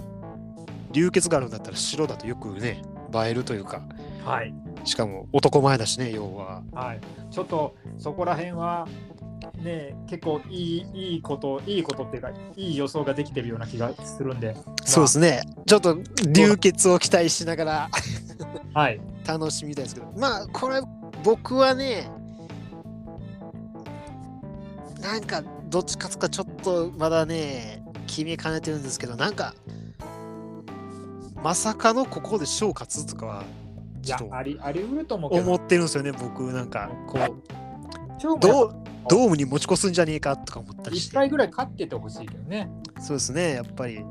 [0.92, 2.82] 流血があるんだったら白だとよくね、
[3.14, 3.80] 映えるというか、
[4.26, 4.52] はい。
[4.84, 6.62] しかも男前だしね、要は。
[6.74, 7.00] はい。
[7.30, 8.86] ちょっとそこら辺は、
[9.62, 15.44] ね、結構いいいいこといいことっていうかいい予想ができてるような気がするんで、まあ、そうですね。
[15.66, 15.96] ちょっと
[16.30, 17.90] 流血を期待しながら。
[18.74, 20.12] はい、 楽しみたいですけど。
[20.14, 20.82] まあこれ
[21.24, 22.10] 僕はね
[25.00, 29.54] なんかどっち勝つかちょっとまだね決めかねてるんですけどなんか
[31.42, 33.44] まさかのここで勝勝つとかは
[34.02, 38.74] ちょっとありあり得ると思思ってるんですよね僕なんかこうどう
[39.08, 41.12] ドームに持ち越すんじゃねえかとか思ったりして。
[41.12, 42.68] 1回ぐらい勝っててほしいけどね。
[43.00, 44.04] そうですね、やっぱり。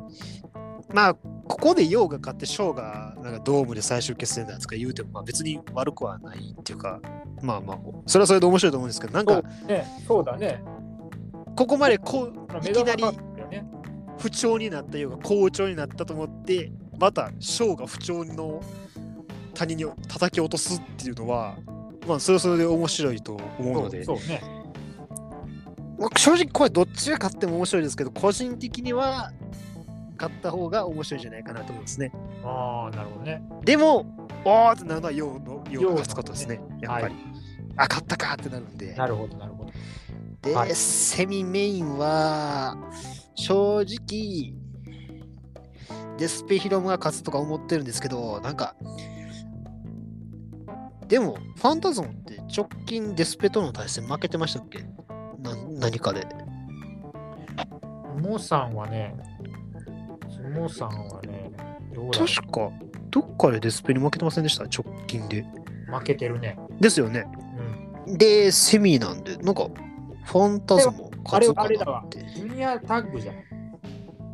[0.93, 6.99] まあ、ここでヨウが勝って、ショーがなんかドームで最終決戦だとか言うても、まあ、別に悪くはないっていうか、
[7.41, 10.63] まあまあ、それはそれで面白いと思うんですけど、なんか、ね、そうだね。
[11.55, 13.03] ここまでこういきなり
[14.17, 18.61] 不調になったようが好調になったと思って、またショーが不調の
[19.53, 21.57] 谷に叩き落とすっていうのは、
[22.07, 24.03] まあ、それはそれで面白いと思うので。
[24.03, 24.41] そうね
[26.15, 29.31] 正直これどっちが勝っても面白いですけど、個人的には
[30.17, 32.11] 勝った方が面白いんじゃないかなと思いますね。
[32.43, 33.41] ああ、なるほどね。
[33.63, 34.05] でも、
[34.43, 37.15] おーってなるのは陽の陽が勝つことですね、やっぱり。
[37.15, 37.23] はい、
[37.77, 38.93] あ、勝ったかってなるんで。
[38.95, 39.71] なるほど、なるほど。
[40.41, 42.77] で、はい、セミメインは、
[43.35, 44.53] 正直、
[46.17, 48.75] デスペヒロムが勝つとか思ってるんですけど、なんか、
[51.07, 54.79] でも、ファンタズムって直近デスペとの対戦負けてましたっけ？
[55.39, 56.27] な何かで。
[58.19, 59.15] モさんはね、
[60.57, 61.51] モさんはね、
[62.11, 62.71] 確か、
[63.09, 64.63] どっかでデスペに負けてませんでした？
[64.63, 65.45] 直近で。
[65.87, 66.57] 負けてるね。
[66.79, 67.25] ですよね。
[68.05, 69.67] うん、で、セミなんで、なんか、
[70.25, 71.75] ファンタズも勝つかなって。
[71.75, 72.03] あれだわ。
[72.09, 73.35] ジュニアタッグじゃん。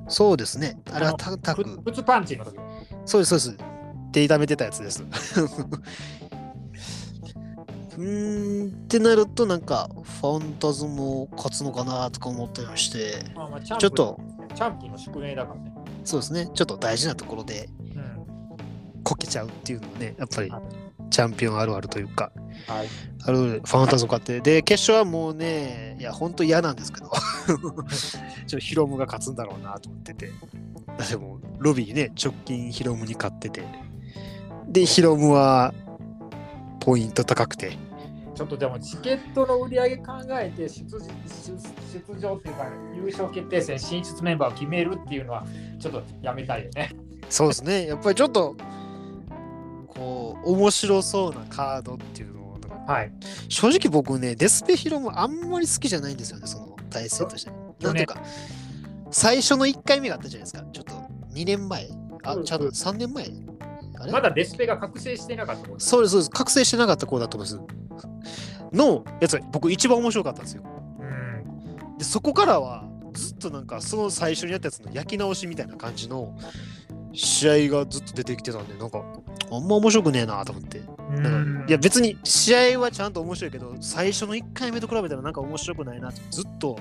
[0.08, 0.80] そうですね。
[0.92, 2.04] あれはタタッグ。
[2.04, 2.58] パンチの時。
[3.06, 3.66] そうです、そうです。
[4.12, 5.04] 手痛めてたやつです。
[7.96, 9.88] うんってなるとなんか
[10.22, 14.20] ファンタズも勝つのかなとか思ったりして、まあ、まあちょっと
[14.56, 15.73] チャンピオンの宿命だからね
[16.04, 16.50] そうですね。
[16.54, 17.70] ちょっと大事なところで、
[19.04, 20.52] こけちゃうっていうのもねやっぱり
[21.10, 22.32] チャンピオンあるあるというか、
[22.68, 22.88] はい、
[23.24, 24.39] あるファンタズム勝って。
[24.42, 27.12] で決勝はもうねいや本当嫌なんですけど。
[27.48, 30.32] ちょっとヒロムが勝つんだろうなと思ってて。
[31.10, 33.63] でもロビーね直近ヒロムに勝ってて。
[34.68, 35.74] でヒロムは
[36.80, 37.78] ポイント高くて。
[38.36, 42.65] ちょっとでもチケットの売り上げ考えて出出出場っていうか
[42.96, 45.46] 優勝決定戦進出メンバーを決めるっていうのは
[45.80, 46.91] ちょっとやめたいよね。
[47.30, 47.88] そうですね。
[47.88, 48.56] やっぱりちょっと
[49.88, 53.12] こう面白そうなカードっていうのを、はい、
[53.50, 57.52] 正直僕ねデスペヒロもあんまり好きじゃないんですよねその体制として。
[57.82, 58.22] なんか
[59.12, 60.93] 最初の1回目があったじゃないですかちょっと
[61.34, 61.88] 2年前
[62.24, 63.28] あちゃんと3年前
[64.12, 66.30] まだデスペが覚醒してなかったそうです、そうです。
[66.30, 67.83] 覚醒してなかった子だと思います。
[68.72, 70.63] のやつが僕一番面白かったんですよ。
[71.00, 71.04] う
[71.96, 76.36] ん、でそこからはずっとなんかその最初にやったやつの焼き直しみたいな感じの
[77.13, 79.04] 試合がずっと出てきてたんで、なんか
[79.52, 80.80] あんま面白くねえなと思って。
[81.68, 86.80] いや別に試合はちゃんと面白いけど最初の1回目と比べたらなんか面白くないなってずっと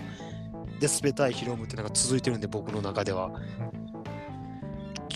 [0.81, 3.31] デスペ対ヒロムってなんか続いてるんで僕の中では。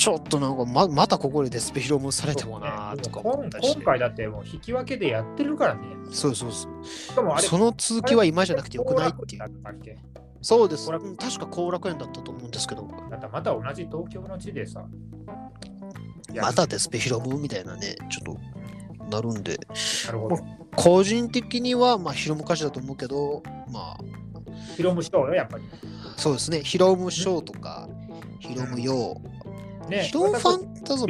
[0.07, 5.81] ちょっとなんかままたここでデスペヒロムされてもなとかね、今回だってもう引き分けでやってるからね。
[6.12, 6.87] そうそうそう。
[6.87, 9.99] しかもあれその続きは今じゃなくてよくないっていう。
[10.42, 10.88] そうです。
[10.88, 12.88] 確か後楽園だったと思うんですけど。
[13.11, 14.85] だってまた同じ東京の地でさ。
[16.37, 18.37] またデスペヒロムみたいなね、ちょっ
[19.01, 19.59] となるんで。
[20.07, 20.38] なるほど。
[20.77, 23.42] 個人的には、まあ、ヒロム歌詞だと思うけど、
[23.73, 23.99] まあ。
[24.77, 25.64] ヒロムショーよ、やっぱり。
[26.16, 26.61] そうですね。
[26.61, 27.88] ヒロムショーとか、
[28.38, 29.37] ヒロムヨー。
[29.88, 31.09] ね、ヒロムファンタズム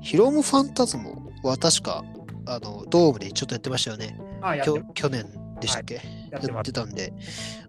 [0.00, 2.04] ヒロムファンタズムは確か
[2.46, 4.18] あのドームでちょっとやってましたよね。
[4.40, 5.26] ああ去年
[5.60, 7.12] でしたっけ、はい、やってやってたんで、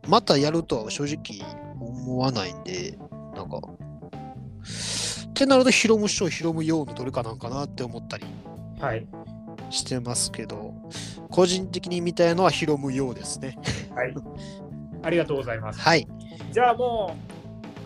[0.07, 1.47] またやるとは正直
[1.79, 2.97] 思わないんで、
[3.35, 8.25] なんか、ってなるとヒロムショー、ヒロム用のどれかなんかなって思ったり
[9.69, 10.73] してますけど、はい、
[11.29, 13.57] 個人的に見たいのはヒロム用ですね。
[13.93, 14.13] はい。
[15.03, 15.79] ありがとうございます。
[15.79, 16.07] はい。
[16.51, 17.32] じゃあもう、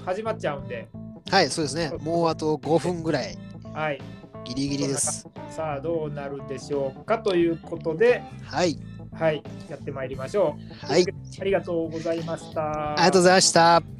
[0.07, 0.87] 始まっちゃうんで。
[1.29, 1.91] はい、そうですね。
[1.99, 3.37] もうあと5分ぐらい。
[3.73, 3.99] はい。
[4.45, 5.27] ギリギリです。
[5.49, 8.79] さあ、どうなるでしょうかということで、はい。
[9.11, 10.85] はい、やってまいりましょう。
[10.85, 11.05] はい。
[11.41, 12.93] ありがとうございました。
[12.93, 13.96] ありがとうございました。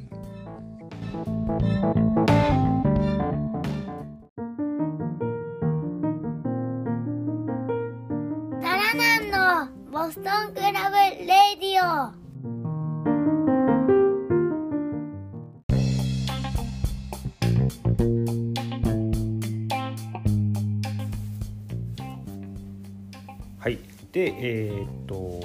[25.08, 25.40] と、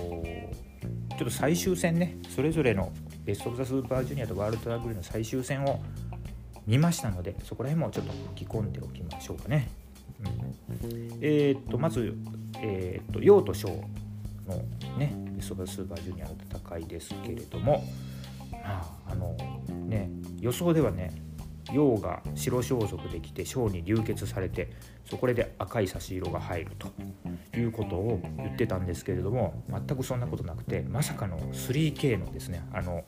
[1.17, 2.91] ちょっと最終戦ね、それぞれの
[3.23, 5.82] ベスト・オブ・ザ・スーパージュニアとワールドラグリーの最終戦を
[6.67, 9.69] 見ましたので、そこら辺もちょっと吹き込んでおきましょうかね。
[10.84, 12.15] うん、えー、っと、まず、
[12.62, 14.58] えー、っと、陽と翔の
[14.97, 17.84] ね、ベスト・オブ・ザ・スーパージュニアの戦いですけれども、
[18.52, 18.60] ま
[19.08, 19.36] あ、あの
[19.88, 21.12] ね、予想ではね、
[21.71, 24.71] 陽が白装束できて小に流血されて
[25.06, 26.89] そこで赤い差し色が入ると
[27.58, 33.04] いうことを言ってたんですけれども全くそんなことなくてまさかの 3K のですねあの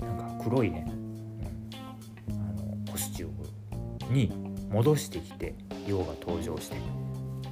[0.00, 0.86] なんか黒いね、
[2.28, 3.30] あのコスチュー
[4.10, 4.32] ムに
[4.70, 5.54] 戻してきて
[5.86, 6.76] 陽が登場して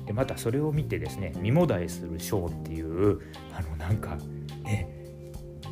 [0.06, 3.20] でまたそれを見てですね身もだえするショーっていう
[3.52, 4.16] あのなんか
[4.62, 5.04] ね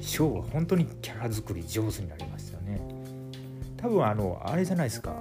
[0.01, 2.62] ショーは本当にキャラ作り上手になりましたね。
[3.83, 5.13] 多分あのあれじゃないですか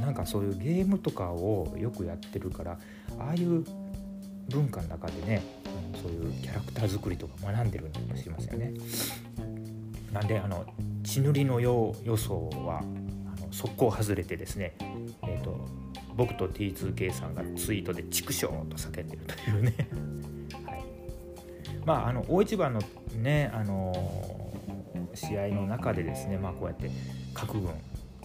[0.00, 2.78] なんかそういうゲームとかをよくやってるから
[3.18, 3.64] ああいう
[4.48, 5.42] 文化の中でね
[6.00, 8.74] そういうキャラクター作りとか学んでるのかもしませんね。
[10.12, 10.64] なんであの
[11.02, 14.76] 血塗りの予想はあの速攻外れてですね、
[15.24, 15.66] えーと、
[16.14, 19.74] 僕と T2K さんがツイートで「畜生!」と叫んでるというね
[20.64, 20.84] はい、
[21.84, 22.80] まああの大一番の
[23.16, 23.92] ねあの
[25.14, 26.90] 試合の中でですねまあこうやって
[27.32, 27.70] 各軍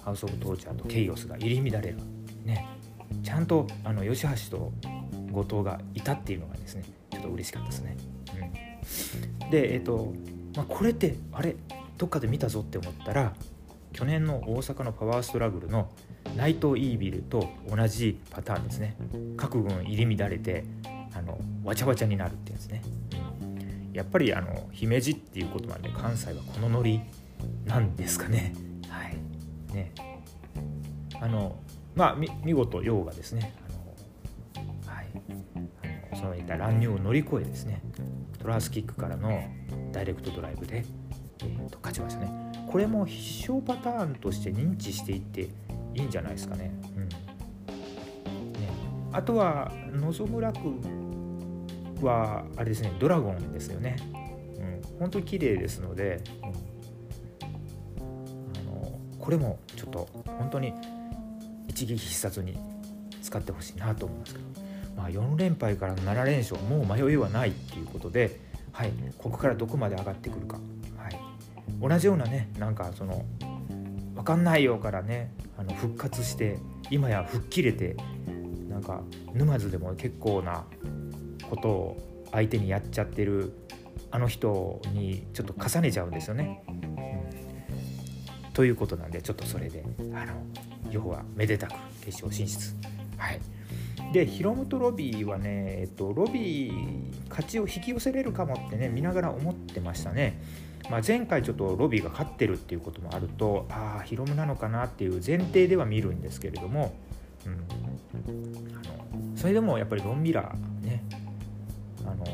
[0.09, 1.97] ハウス・オブ・トーチャーとケイオスが入り乱れる、
[2.43, 2.67] ね、
[3.23, 4.71] ちゃんとあの吉橋と
[5.31, 7.97] 後藤がいたっていうのがですねちょっと嬉しかったですね。
[9.41, 10.13] うん、でえっ、ー、と、
[10.55, 11.55] まあ、これってあれ
[11.97, 13.33] どっかで見たぞって思ったら
[13.93, 15.89] 去年の大阪のパワーストラグルの
[16.35, 18.95] ナイト・イービルと同じパターンですね。
[19.37, 20.63] 各軍入り乱れて
[21.13, 23.45] あのわちゃわちゃになるってやつね、う
[23.93, 27.01] ん、やっぱりあの姫路っていうことなんで関西はこのノリ
[27.65, 28.53] なんですかね。
[28.89, 29.28] はい。
[29.73, 29.91] ね。
[31.21, 31.57] あの
[31.95, 33.53] まあ見事陽がですね。
[34.55, 35.07] あの、はい、
[36.11, 37.81] あのそのいった乱入を乗り越えですね。
[38.39, 39.43] トラースキックからの
[39.91, 40.85] ダイレクトドライブで、
[41.41, 42.49] えー、と勝ちましたね。
[42.71, 45.49] これも必勝パターンとして認知していって
[45.95, 47.15] いいんじゃないですかね,、うん、ね。
[49.11, 50.59] あとは望む楽
[52.05, 53.97] はあれですねドラゴンですよね、
[54.93, 56.68] うん、本当に綺麗ですので、うん。
[59.29, 60.73] これもちょっと本当に
[61.67, 62.57] 一撃必殺に
[63.21, 64.45] 使ってほしいなと思いますけど、
[64.97, 68.39] まあ、4連敗から7連勝もう迷いはないっていうことで、
[68.71, 70.57] はい、ここからどこまで上がってくるか、
[70.97, 71.19] はい、
[71.79, 73.23] 同じようなねなんかその
[74.15, 76.57] 分かんないよからねあの復活して
[76.89, 77.97] 今や吹っ切れて
[78.67, 79.03] なんか
[79.35, 80.63] 沼津でも結構な
[81.47, 83.53] ことを相手にやっちゃってる
[84.09, 86.63] あの人にちょっと重ねちゃうんですよね。
[88.59, 90.33] ということなんでちょっとそれであの
[90.91, 92.75] 要はめでたく決勝進出。
[93.17, 93.39] はい。
[94.11, 100.41] でヒロムとロビーはね、えっと、ロビー勝ちを引き寄せれるかもってね見ながら思ってましたね、
[100.89, 106.93] まあ、前回ちょっとロビーが勝ってるっていうこともあるとああヒロムなのかなっていう前提では見るんですけれども、
[107.45, 111.05] うん、あのそれでもやっぱりロンミラーね
[112.05, 112.25] あの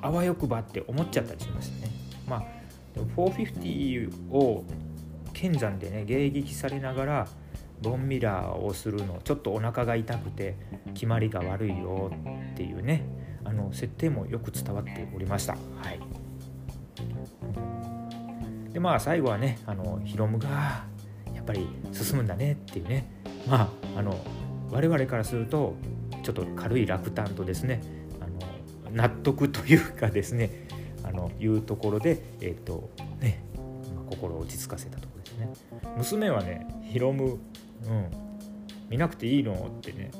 [0.00, 1.92] あわよくばって思っちゃったりしましたね。
[2.28, 2.62] まあ
[2.94, 4.64] 450を
[5.42, 7.28] 剣山でね迎撃されながら
[7.82, 10.54] ロンミラーをするのちょっとお腹が痛くて
[10.94, 12.12] 決まりが悪いよ
[12.52, 13.04] っていうね
[13.44, 15.54] あの設定もよく伝わっておりました。
[15.54, 15.58] は
[15.90, 15.98] い。
[18.72, 20.84] でまあ最後はねあのヒロムが
[21.34, 23.10] やっぱり進むんだねっていうね。
[23.48, 23.62] ま
[23.94, 24.16] ああの
[24.70, 25.74] 我々からすると
[26.22, 27.82] ちょっと軽い落胆とですね
[28.20, 30.68] あの納得というかですね
[31.02, 33.42] あのいうところでえ、ー、とね、
[34.08, 35.11] 心を落ち着かせたと。
[35.46, 35.52] ね。
[35.96, 37.38] 娘はねヒロム、うん、
[38.88, 40.10] 見なくていいのってね。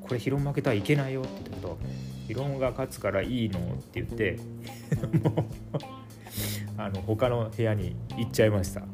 [0.00, 1.54] これヒロム負けたらいけないよって言った。
[1.56, 1.78] けど
[2.26, 4.38] ヒロムが勝つからいいのって言って。
[5.22, 5.44] もう
[6.76, 8.80] あの他の部屋に行っちゃいました。
[8.80, 8.88] はい、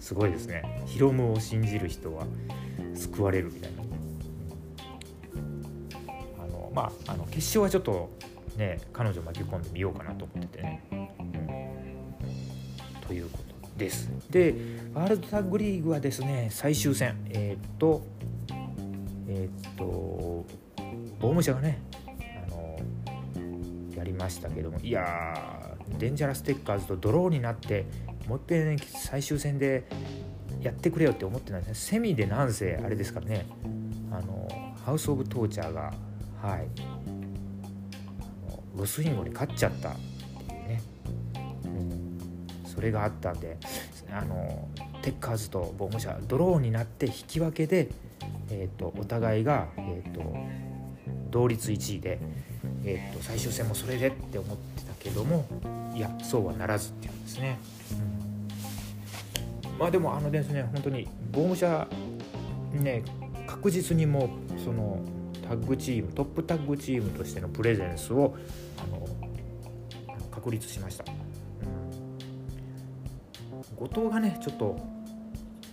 [0.00, 0.82] すごいですね。
[0.86, 2.26] ヒロムを信じる人は
[2.94, 3.82] 救われるみたいな。
[6.42, 8.10] あのまああの決勝はちょっと
[8.56, 10.82] ね彼女巻き込んでみようかなと思っててね。
[10.90, 11.08] うん、
[13.06, 13.45] ということ
[13.76, 14.10] です。
[14.30, 14.54] で
[14.94, 18.02] ワールドタッグリーグはですね最終戦えー、っと
[19.28, 20.46] えー、っと
[21.20, 21.80] ボム社がね
[22.46, 22.78] あの
[23.96, 27.86] やりましたけどもいやデンジャラステッカーズとドローになって
[28.28, 29.84] もう一遍、ね、最終戦で
[30.60, 33.46] やってくれよって思ってないですねセミでなんせあれですからね
[34.10, 34.48] あの
[34.84, 35.92] ハウス・オブ・トーチャーが
[36.42, 36.68] はい
[38.76, 39.96] ロスインゴに勝っちゃった、
[42.76, 43.56] それがあったんで
[44.12, 44.68] あの
[45.02, 47.88] テッカーズとボム社ドローになって引き分けで、
[48.50, 50.36] えーと、お互いが、えーと、
[51.30, 52.18] 同率1位で、
[52.84, 55.46] えーと最終戦もそれでって思ってたけども
[55.94, 57.58] いやそうはならずっていうんですね、
[59.78, 61.88] まあでもあのですね本当にボーム社
[62.72, 63.02] ね
[63.46, 65.00] 確実にもうその
[65.42, 68.36] タッグチームトップタッグチームとしてのプレゼンスを
[68.78, 69.06] あの
[70.30, 71.04] 確立しました、
[73.76, 74.76] 後藤がねちょっと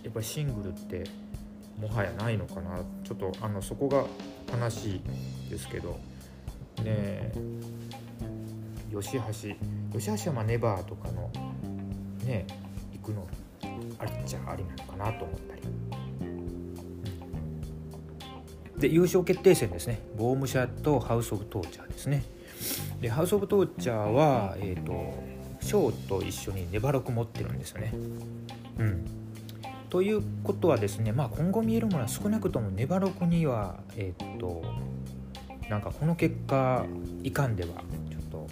[0.02, 1.04] やっぱりシングルって
[1.80, 2.78] もはやないのかな。
[3.02, 4.04] ちょっとあのそこが
[4.56, 5.98] 悲しいですけど。
[6.82, 7.32] ね
[8.90, 9.22] 吉橋。
[9.98, 11.30] 吉橋はまあネバーとかの
[12.24, 12.46] ね
[12.92, 13.26] 行くの
[13.98, 15.62] ありっちゃありなのかなと思ったり。
[18.78, 20.00] で優勝決定戦ですね。
[20.16, 22.22] ボームシャとハウス・オブ・トーチャーですね。
[23.00, 24.92] でハウス・オブ・トーチャーは、えーと、
[25.64, 27.92] ショーと一緒にネバロク持ってるんですよね。
[28.78, 29.04] うん。
[29.88, 34.62] ということはですね、まあ、今後見えるものは少なくともネバロクにはえっ、と
[35.70, 36.84] なんかこの結果
[37.22, 37.70] いかんでは
[38.10, 38.46] ちょっと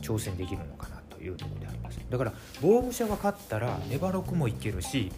[0.00, 1.98] 挑戦できるのかなというところであります。
[2.08, 2.32] だから
[2.62, 5.10] 防具者が勝ったらネバロクもいけるし、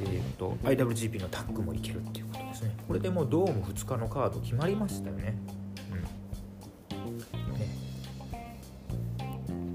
[0.00, 2.76] えーと、IWGP のタッグもいけるっていうことですね。
[2.86, 5.36] これでもうドーム2日のカード決まりましたよね,、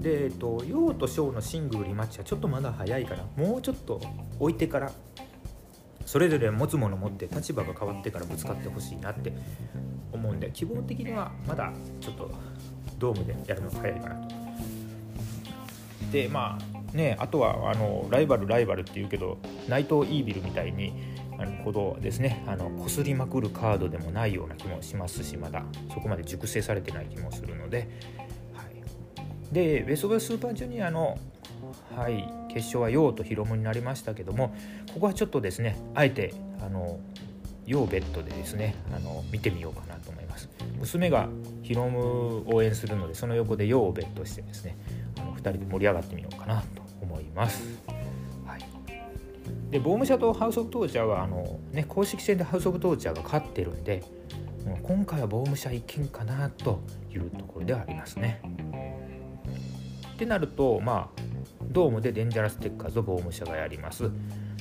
[0.02, 4.00] でえっ、とヨウとショウのシングルリマッチはちょっとまだ早いからもうちょっと
[4.40, 4.92] 置いてから
[6.04, 9.32] それぞれ持つもの持って立場が変わってからぶつかってほしいなって
[10.12, 12.30] 思うんで希望的にはまだちょっと
[12.98, 14.34] ドームでやるのが早いかなと。
[16.10, 19.38] でまあねあとはあのライバルライバルっていうけど
[19.68, 20.92] 内藤イービルみたいに
[21.38, 27.88] あのほどですねあの擦りまくるカードでもないような気もしますしまだそこまで熟成されてない気もするので、
[29.52, 31.18] はい、でベスト・オブ・スーパージュニアの、
[31.94, 34.54] はい、決勝はヨウとヒロムになりましたけども
[34.94, 36.98] ここはちょっとですねあえてあの
[37.66, 40.48] ヨウベッドでですねあの見てみようかなと思います。
[40.78, 41.28] 娘が
[41.62, 44.76] ヒロム応援するのでその横でヨウをベットしてですね
[45.16, 47.62] あの2人で盛り上がってみようかなと思います、
[48.44, 48.60] はい、
[49.70, 54.02] でボーム社とハウス・オブ・トーチャーはあの、ね、公式戦でハウス・オブ・トーチャーが勝ってるんで
[54.82, 56.80] 今回はボーム社いけんかなと
[57.12, 58.40] いうところではありますね。
[60.22, 61.22] ってなるとまあ
[61.72, 64.08] ドームでデンジャラステッカーズをボーム社がやります。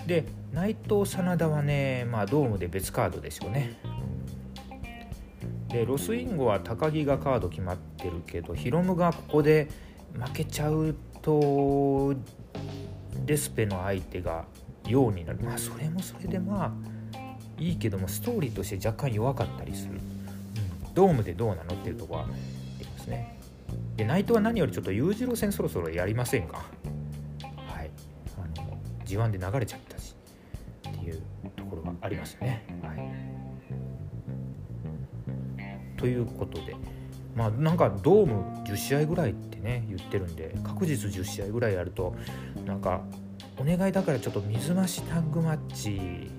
[0.07, 3.77] で内藤真田はね、まあ、ドームで別カードでしょうね。
[5.67, 9.69] でロスインゴは高木がカード決まってるけどヒロムがここで
[10.13, 12.15] 負けちゃうと
[13.25, 14.45] デスペの相手が
[14.87, 15.39] ようになる。
[15.43, 16.71] まあそれもそれでまあ
[17.59, 19.95] いいけどもストーリーとして若干弱かったりする、う
[20.89, 22.25] ん、ドームでどうなのっていうとこはあ
[22.79, 23.40] りますね。
[23.95, 26.65] で内藤は何よりちょっと裕次郎戦そろそろやりませんか？
[27.67, 27.91] はい。
[28.37, 30.15] あの G1 で流れちゃったし
[30.87, 31.21] っていう
[31.55, 32.65] ところがありますね。
[32.81, 32.97] はい、
[35.97, 36.75] ということで
[37.35, 42.15] まあなんかドーム10試合ぐらいってね言ってるんで確実10試合ぐらいやると
[42.65, 43.01] なんか
[43.57, 46.31] お願いだからちょっと水増しタッグマッチ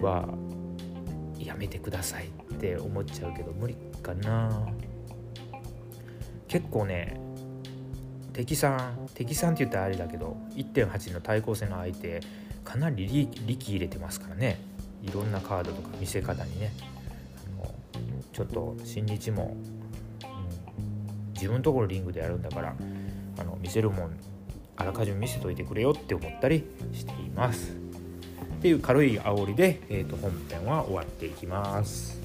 [0.00, 0.28] は
[1.38, 4.66] やめてくださいって思っちゃうけど無理かな。
[6.52, 7.18] 結構ね
[8.34, 12.20] 敵さん敵さんって言ったらあれだけど1.8の対抗戦の相手
[12.62, 14.60] かなり力入れてますからね
[15.02, 16.74] いろんなカードとか見せ方にね
[17.48, 17.72] あの
[18.34, 19.56] ちょっと新日も、
[20.24, 22.76] うん、自分のところリングでやるんだから
[23.38, 24.10] あの見せるもん
[24.76, 27.72] あらかじめ見せといてくれよって思ったりしています。
[27.72, 32.20] っていう軽い煽りで、えー、と本編は終わっていきます。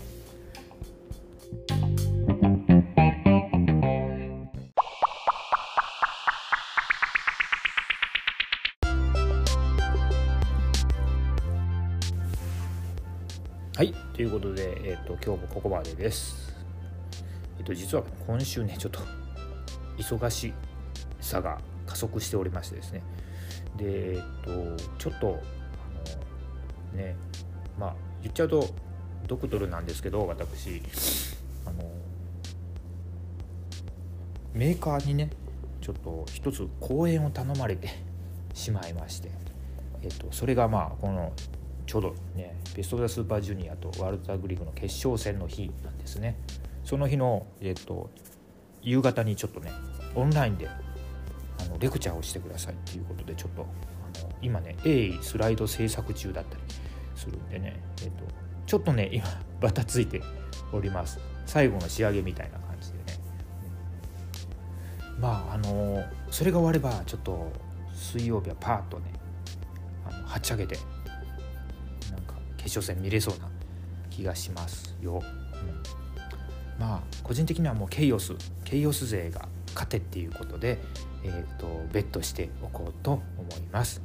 [15.07, 16.55] と、今日もここまでです。
[17.57, 18.99] えっ、と、実は今週ね、ちょっと
[19.97, 20.53] 忙し
[21.21, 23.01] さが加速しておりましてですね。
[23.77, 25.37] で、えっ、と、ちょっとあの
[26.97, 27.15] ね
[27.79, 28.67] まあ言っちゃうと
[29.27, 30.81] ドクトルなんですけど私
[31.65, 31.83] あの
[34.53, 35.29] メーカーにね
[35.81, 37.89] ちょっと一つ講演を頼まれて
[38.53, 39.29] しまいまして、
[40.01, 41.31] えっと、それがまあこの
[41.87, 46.37] ちょうどねベスト・オブ・スーパージュニアとワールドタッグリーグの決勝戦の日なんですね。
[46.83, 48.09] その日の、えっと、
[48.81, 49.71] 夕方にちょっとね
[50.13, 53.65] オンラインであのレクチャーをしてくださいっていうことでちょっとあ
[54.23, 56.61] の今ね鋭意スライド制作中だったり
[57.15, 58.23] するんでね、えっと、
[58.65, 59.25] ちょっとね今
[59.59, 60.21] バタついて
[60.71, 61.19] おります。
[61.45, 63.03] 最後の仕上げみたいな感じでね、
[65.17, 67.49] まああのそれが終わればちょっと
[67.93, 69.13] 水曜日はパーッとね
[70.05, 70.77] あのはっち上げて
[72.67, 73.47] 決勝戦見れそうな
[74.09, 75.21] 気がしますよ、うん、
[76.77, 78.33] まあ個人的にはもうケイオス
[78.65, 80.79] ケイオス勢が勝てっていうことで、
[81.23, 83.23] えーと、ベットしておこうと思
[83.57, 84.01] います。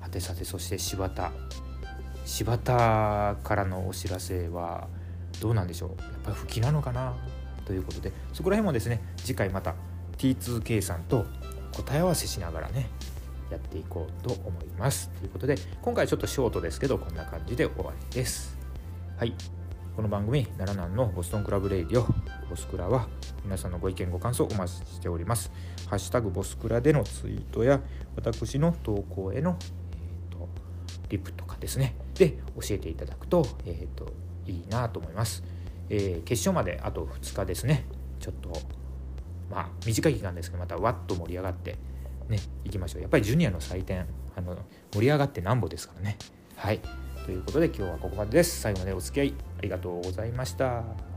[0.00, 1.32] はてさてそして柴田。
[2.24, 4.88] 柴田からのお知らせは
[5.40, 5.88] どうなんでしょう？
[5.90, 7.14] やっぱり吹きなのかな？
[7.64, 9.74] ということでそこら辺もですね次回また
[10.18, 11.24] T2K さんと
[11.72, 12.90] 答え合わせしながらね
[13.52, 15.10] やっていこうと思います。
[15.10, 18.58] ということで今回ちょっとショートですけどこんな感じで終わりです。
[19.16, 19.34] はい。
[19.94, 22.06] この番組奈良南のボストンクラブレイディオ
[22.48, 23.08] ボスクラは
[23.44, 25.52] 皆さんのご意見ご感想お待ちしております。
[25.86, 27.80] ハッシュタグボスクラでのツイートや
[28.16, 30.48] 私の投稿への、えーと
[31.12, 31.94] リプとかですね。
[32.14, 34.12] で教えていただくと,、えーと、
[34.46, 35.44] いいなと思います、
[35.88, 37.84] えー、決勝まであと2日ですね。
[38.18, 38.50] ちょっと
[39.50, 41.76] まあ短い期間ですけどまたわっと盛り上がって
[42.28, 43.02] ねいきましょう。
[43.02, 44.06] やっぱりジュニアの祭典
[44.36, 44.56] あの
[44.92, 46.16] 盛り上がってなんぼですからね。
[46.56, 46.80] はい。
[47.24, 48.60] ということで今日はここまでです。
[48.60, 51.11] 最後までお付き合いありがとうございました。